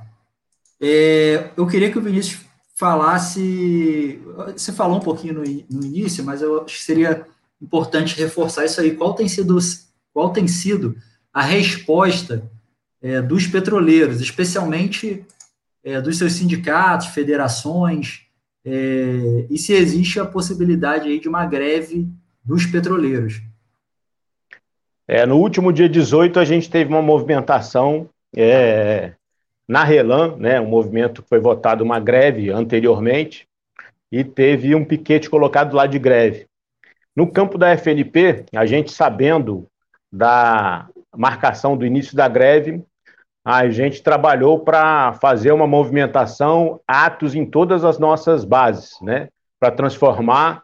[0.86, 2.42] é, eu queria que o Vinícius
[2.76, 4.20] falasse.
[4.52, 7.26] Você falou um pouquinho no, no início, mas eu acho que seria
[7.62, 8.94] importante reforçar isso aí.
[8.94, 9.58] Qual tem sido,
[10.14, 10.98] qual tem sido
[11.32, 12.52] a resposta
[13.02, 15.26] é, dos petroleiros, especialmente
[15.82, 18.24] é, dos seus sindicatos, federações,
[18.66, 22.10] é, e se existe a possibilidade aí de uma greve
[22.44, 23.42] dos petroleiros?
[25.08, 29.14] É, no último dia 18, a gente teve uma movimentação é,
[29.74, 33.48] na Relan, né, um movimento que foi votado uma greve anteriormente,
[34.12, 36.46] e teve um piquete colocado lá de greve.
[37.16, 39.66] No campo da FNP, a gente sabendo
[40.12, 42.84] da marcação do início da greve,
[43.44, 49.28] a gente trabalhou para fazer uma movimentação, atos em todas as nossas bases, né,
[49.60, 50.62] para transformar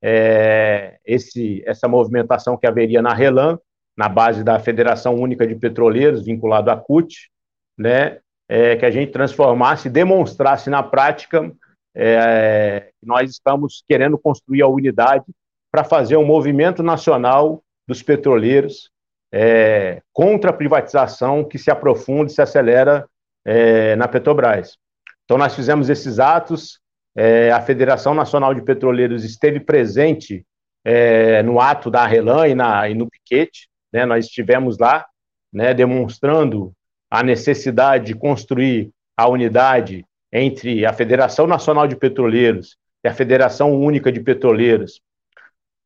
[0.00, 3.58] é, esse, essa movimentação que haveria na Relan
[3.96, 7.28] na base da Federação Única de Petroleiros, vinculado à CUT,
[7.76, 11.52] né, é, que a gente transformasse, demonstrasse na prática
[11.94, 15.24] é, que nós estamos querendo construir a unidade
[15.70, 18.90] para fazer um movimento nacional dos petroleiros
[19.32, 23.08] é, contra a privatização que se aprofunda e se acelera
[23.44, 24.76] é, na Petrobras.
[25.24, 26.78] Então, nós fizemos esses atos,
[27.16, 30.44] é, a Federação Nacional de Petroleiros esteve presente
[30.84, 35.06] é, no ato da Relan e, na, e no piquete, né, nós estivemos lá,
[35.52, 36.72] né, demonstrando
[37.12, 40.02] a necessidade de construir a unidade
[40.32, 44.98] entre a Federação Nacional de Petroleiros e a Federação Única de Petroleiros,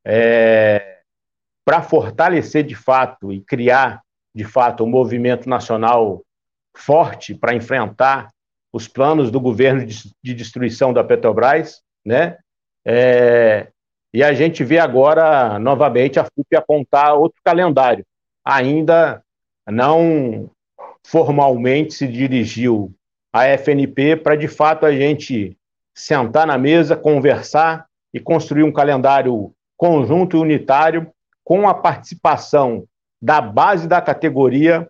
[0.05, 1.01] é,
[1.65, 4.03] para fortalecer de fato e criar
[4.33, 6.23] de fato um movimento nacional
[6.77, 8.29] forte para enfrentar
[8.73, 12.39] os planos do governo de, de destruição da Petrobras, né?
[12.85, 13.67] É,
[14.15, 18.07] e a gente vê agora, novamente, a FUP apontar outro calendário.
[18.45, 19.21] Ainda
[19.67, 20.49] não
[21.07, 22.93] formalmente se dirigiu
[23.33, 25.57] à FNP para, de fato, a gente
[25.95, 31.09] sentar na mesa, conversar e construir um calendário conjunto e unitário
[31.45, 32.87] com a participação
[33.23, 34.89] da base da categoria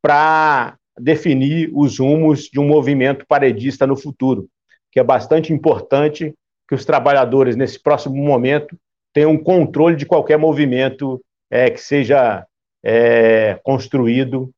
[0.00, 4.48] para definir os rumos de um movimento paredista no futuro,
[4.90, 6.34] que é bastante importante
[6.66, 8.74] que os trabalhadores, nesse próximo momento,
[9.12, 12.46] tenham controle de qualquer movimento é, que seja
[12.82, 14.50] é, construído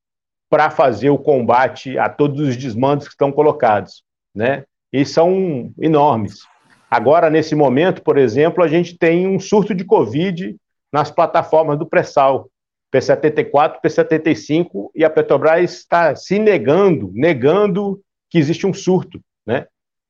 [0.50, 4.02] para fazer o combate a todos os desmandos que estão colocados,
[4.34, 4.64] né?
[4.92, 6.40] E são enormes.
[6.90, 10.56] Agora, nesse momento, por exemplo, a gente tem um surto de Covid
[10.92, 12.50] nas plataformas do pré-sal,
[12.92, 19.66] P74, P75, e a Petrobras está se negando, negando que existe um surto, né?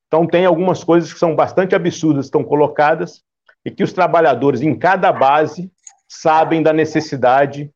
[0.07, 3.23] Então, tem algumas coisas que são bastante absurdas, estão colocadas,
[3.63, 5.71] e que os trabalhadores em cada base
[6.09, 7.71] sabem da necessidade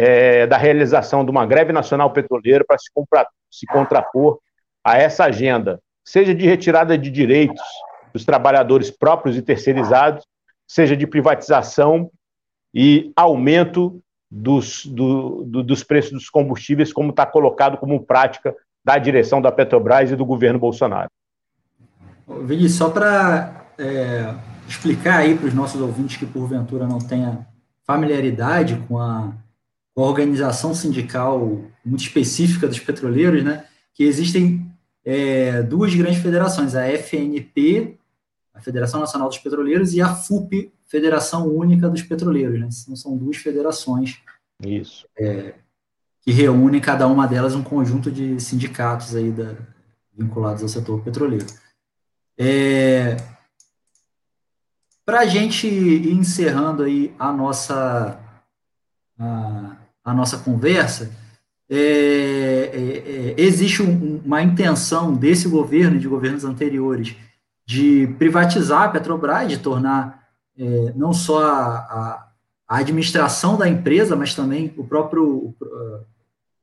[0.00, 2.88] é, da realização de uma greve nacional petroleira para se,
[3.50, 4.38] se contrapor
[4.84, 7.60] a essa agenda, seja de retirada de direitos
[8.12, 10.24] dos trabalhadores próprios e terceirizados,
[10.68, 12.08] seja de privatização
[12.72, 18.98] e aumento dos, do, do, dos preços dos combustíveis, como está colocado como prática da
[18.98, 21.10] direção da Petrobras e do governo Bolsonaro.
[22.44, 24.32] Vini, só para é,
[24.68, 27.48] explicar aí para os nossos ouvintes que porventura não tenha
[27.84, 29.32] familiaridade com a,
[30.02, 33.64] organização sindical muito específica dos petroleiros, né?
[33.94, 34.70] Que existem
[35.04, 37.98] é, duas grandes federações, a FNP,
[38.54, 42.70] a Federação Nacional dos Petroleiros, e a FUP, Federação Única dos Petroleiros, né?
[42.70, 44.18] São, são duas federações.
[44.64, 45.06] Isso.
[45.18, 45.54] É,
[46.22, 49.54] que reúnem cada uma delas um conjunto de sindicatos aí da,
[50.12, 51.46] vinculados ao setor petroleiro.
[52.36, 53.16] É,
[55.06, 58.20] Para a gente ir encerrando aí a nossa,
[59.18, 59.76] a,
[60.08, 61.10] a nossa conversa,
[61.70, 67.14] é, é, é, existe um, uma intenção desse governo e de governos anteriores
[67.66, 70.26] de privatizar a Petrobras, de tornar
[70.58, 72.28] é, não só a, a,
[72.66, 75.54] administração da empresa, mas também o próprio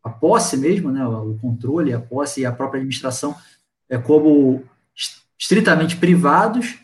[0.03, 3.35] a posse mesmo, né, o controle, a posse e a própria administração
[3.89, 4.63] é como
[5.37, 6.77] estritamente privados,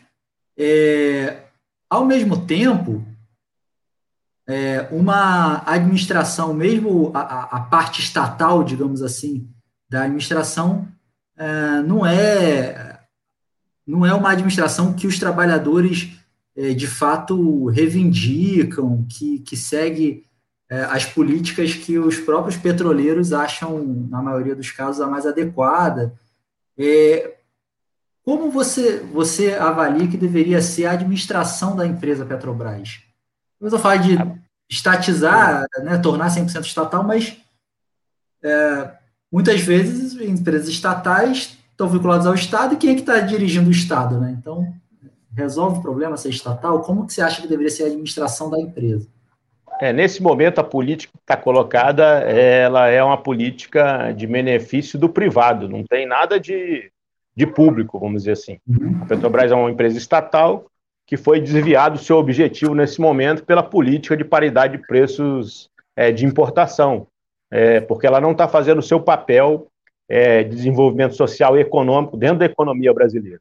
[0.56, 1.42] é,
[1.88, 3.04] ao mesmo tempo,
[4.52, 9.48] é, uma administração, mesmo a, a, parte estatal, digamos assim,
[9.88, 10.86] da administração,
[11.38, 13.00] é, não é
[13.86, 16.10] não é uma administração que os trabalhadores
[16.54, 20.26] é, de fato reivindicam, que, que segue
[20.68, 26.12] é, as políticas que os próprios petroleiros acham, na maioria dos casos, a mais adequada.
[26.76, 27.38] É,
[28.22, 33.00] como você, você avalia que deveria ser a administração da empresa Petrobras?
[33.58, 34.41] Eu falando de
[34.72, 37.36] estatizar, né, tornar 100% estatal, mas
[38.42, 38.90] é,
[39.30, 43.72] muitas vezes empresas estatais estão vinculadas ao Estado e quem é que está dirigindo o
[43.72, 44.34] Estado, né?
[44.38, 44.72] Então,
[45.36, 46.80] resolve o problema ser estatal?
[46.80, 49.06] Como que você acha que deveria ser a administração da empresa?
[49.78, 55.08] É, nesse momento, a política que está colocada, ela é uma política de benefício do
[55.08, 56.90] privado, não tem nada de,
[57.36, 58.58] de público, vamos dizer assim.
[58.66, 59.00] Uhum.
[59.02, 60.66] A Petrobras é uma empresa estatal
[61.12, 66.24] que foi desviado seu objetivo nesse momento pela política de paridade de preços é, de
[66.24, 67.06] importação,
[67.50, 69.68] é, porque ela não está fazendo o seu papel
[70.08, 73.38] é, de desenvolvimento social e econômico dentro da economia brasileira.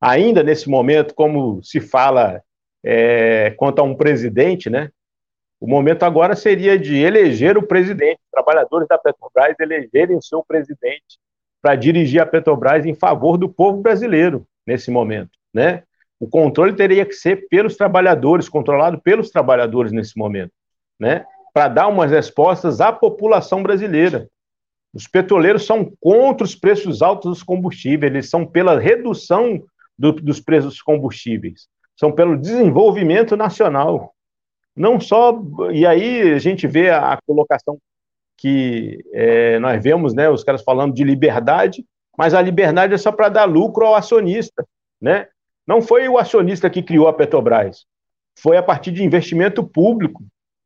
[0.00, 2.42] Ainda nesse momento, como se fala
[2.84, 4.90] é, quanto a um presidente, né?
[5.60, 10.42] O momento agora seria de eleger o presidente, os trabalhadores da Petrobras elegerem o seu
[10.42, 11.20] presidente
[11.62, 15.84] para dirigir a Petrobras em favor do povo brasileiro nesse momento, né?
[16.18, 20.52] O controle teria que ser pelos trabalhadores, controlado pelos trabalhadores nesse momento,
[20.98, 21.26] né?
[21.52, 24.28] Para dar umas respostas à população brasileira.
[24.94, 29.62] Os petroleiros são contra os preços altos dos combustíveis, eles são pela redução
[29.98, 34.14] do, dos preços dos combustíveis, são pelo desenvolvimento nacional.
[34.74, 35.38] Não só.
[35.70, 37.78] E aí a gente vê a, a colocação
[38.38, 41.84] que é, nós vemos, né, os caras falando de liberdade,
[42.16, 44.66] mas a liberdade é só para dar lucro ao acionista,
[45.00, 45.26] né?
[45.66, 47.84] Não foi o acionista que criou a Petrobras,
[48.38, 50.22] foi a partir de investimento público,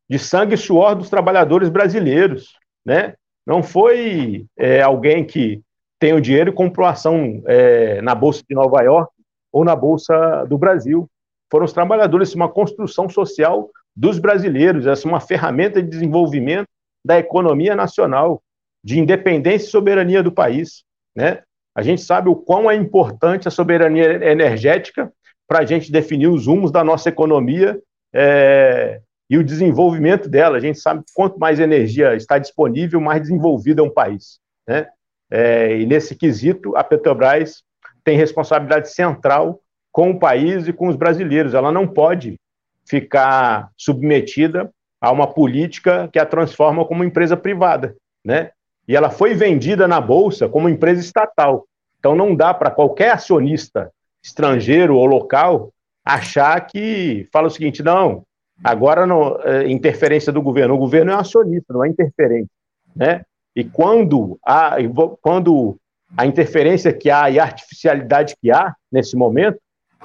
[0.09, 2.53] de sangue e suor dos trabalhadores brasileiros,
[2.85, 3.15] né?
[3.45, 5.61] Não foi é, alguém que
[5.97, 9.11] tem o dinheiro e comprou ação é, na Bolsa de Nova York
[9.51, 11.09] ou na Bolsa do Brasil.
[11.49, 16.67] Foram os trabalhadores, uma construção social dos brasileiros, essa é uma ferramenta de desenvolvimento
[17.03, 18.41] da economia nacional,
[18.83, 20.83] de independência e soberania do país.
[21.15, 21.41] Né?
[21.75, 25.11] A gente sabe o quão é importante a soberania energética
[25.47, 27.79] para a gente definir os rumos da nossa economia
[28.13, 30.57] é, e o desenvolvimento dela.
[30.57, 34.39] A gente sabe que quanto mais energia está disponível, mais desenvolvido é um país.
[34.67, 34.87] Né?
[35.29, 37.63] É, e nesse quesito, a Petrobras
[38.03, 39.61] tem responsabilidade central
[39.91, 41.53] com o país e com os brasileiros.
[41.53, 42.39] Ela não pode
[42.85, 48.51] ficar submetida a uma política que a transforma como empresa privada, né?
[48.87, 51.65] E ela foi vendida na bolsa como empresa estatal.
[51.99, 53.91] Então não dá para qualquer acionista
[54.23, 55.71] estrangeiro ou local
[56.03, 58.23] achar que fala o seguinte, não,
[58.63, 62.49] agora não, é, interferência do governo, o governo é acionista, não é interferente,
[62.95, 63.23] né?
[63.55, 64.77] E quando a,
[65.21, 65.77] quando
[66.15, 69.59] a interferência que há e a artificialidade que há nesse momento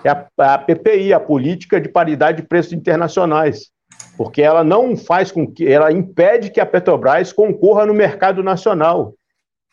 [0.05, 3.71] é a, a PPI, a Política de Paridade de Preços Internacionais,
[4.17, 9.15] porque ela não faz com que, ela impede que a Petrobras concorra no mercado nacional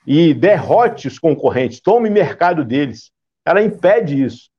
[0.06, 3.12] e derrote os concorrentes, tome mercado deles.
[3.46, 4.50] Ela impede isso.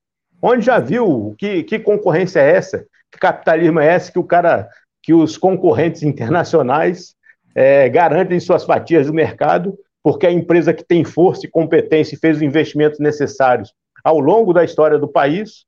[0.40, 2.84] Onde já viu que, que concorrência é essa?
[3.10, 4.68] Que capitalismo é esse que o cara,
[5.02, 7.14] que os concorrentes internacionais
[7.54, 12.18] é, garantem suas fatias do mercado porque a empresa que tem força e competência e
[12.18, 13.72] fez os investimentos necessários
[14.04, 15.64] ao longo da história do país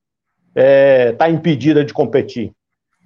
[0.55, 2.53] está é, tá impedida de competir.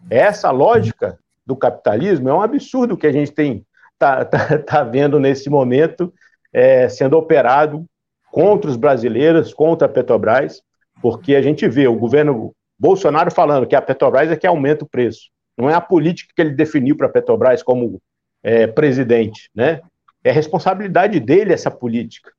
[0.09, 3.65] Essa lógica do capitalismo é um absurdo que a gente tem
[3.99, 6.13] tá, tá, tá vendo nesse momento
[6.53, 7.85] é, sendo operado
[8.31, 10.63] contra os brasileiros, contra a Petrobras,
[11.03, 14.89] porque a gente vê o governo Bolsonaro falando que a Petrobras é que aumenta o
[14.89, 15.31] preço.
[15.57, 18.01] Não é a política que ele definiu para a Petrobras como
[18.43, 19.81] é, presidente, né?
[20.23, 22.31] É responsabilidade dele essa política.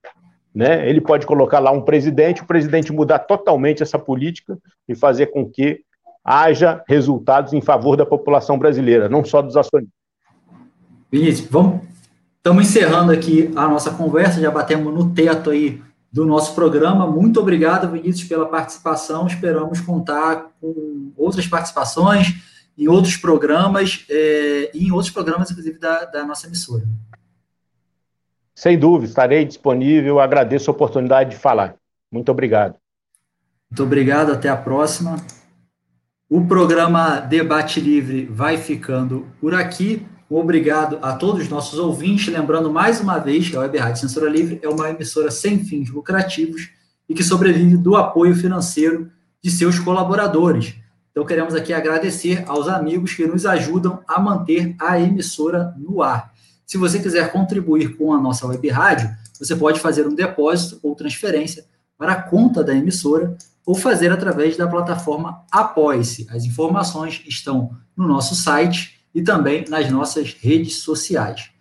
[0.53, 0.87] Né?
[0.87, 4.57] Ele pode colocar lá um presidente, o presidente mudar totalmente essa política
[4.87, 5.81] e fazer com que
[6.23, 9.93] haja resultados em favor da população brasileira, não só dos acionistas.
[11.11, 11.81] Vinícius, vamos.
[12.37, 17.05] Estamos encerrando aqui a nossa conversa, já batemos no teto aí do nosso programa.
[17.05, 19.27] Muito obrigado, Vinícius, pela participação.
[19.27, 22.35] Esperamos contar com outras participações
[22.77, 26.83] em outros programas é, e em outros programas, inclusive, da, da nossa emissora.
[28.55, 30.19] Sem dúvida, estarei disponível.
[30.19, 31.75] Agradeço a oportunidade de falar.
[32.11, 32.75] Muito obrigado.
[33.69, 35.15] Muito obrigado, até a próxima.
[36.33, 40.07] O programa Debate Livre vai ficando por aqui.
[40.29, 42.33] Obrigado a todos os nossos ouvintes.
[42.33, 45.89] Lembrando mais uma vez que a Web Rádio Censura Livre é uma emissora sem fins
[45.89, 46.69] lucrativos
[47.09, 49.11] e que sobrevive do apoio financeiro
[49.43, 50.73] de seus colaboradores.
[51.11, 56.31] Então, queremos aqui agradecer aos amigos que nos ajudam a manter a emissora no ar.
[56.65, 60.95] Se você quiser contribuir com a nossa web rádio, você pode fazer um depósito ou
[60.95, 61.65] transferência
[61.97, 66.27] para a conta da emissora ou fazer através da plataforma Apoie-se.
[66.29, 71.51] As informações estão no nosso site e também nas nossas redes sociais.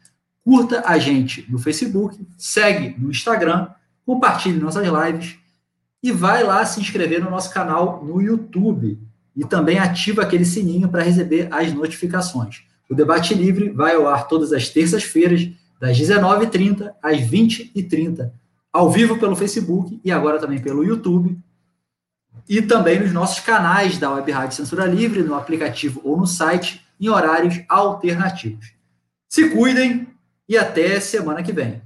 [0.44, 3.68] Curta a gente no Facebook, segue no Instagram,
[4.06, 5.36] compartilhe nossas lives
[6.02, 8.98] e vai lá se inscrever no nosso canal no YouTube
[9.36, 12.62] e também ativa aquele sininho para receber as notificações.
[12.88, 15.48] O Debate Livre vai ao ar todas as terças-feiras,
[15.80, 18.30] das 19h30 às 20h30,
[18.72, 21.38] ao vivo pelo Facebook e agora também pelo YouTube.
[22.48, 26.84] E também nos nossos canais da Web Rádio Censura Livre, no aplicativo ou no site,
[27.00, 28.72] em horários alternativos.
[29.28, 30.08] Se cuidem
[30.48, 31.80] e até semana que vem.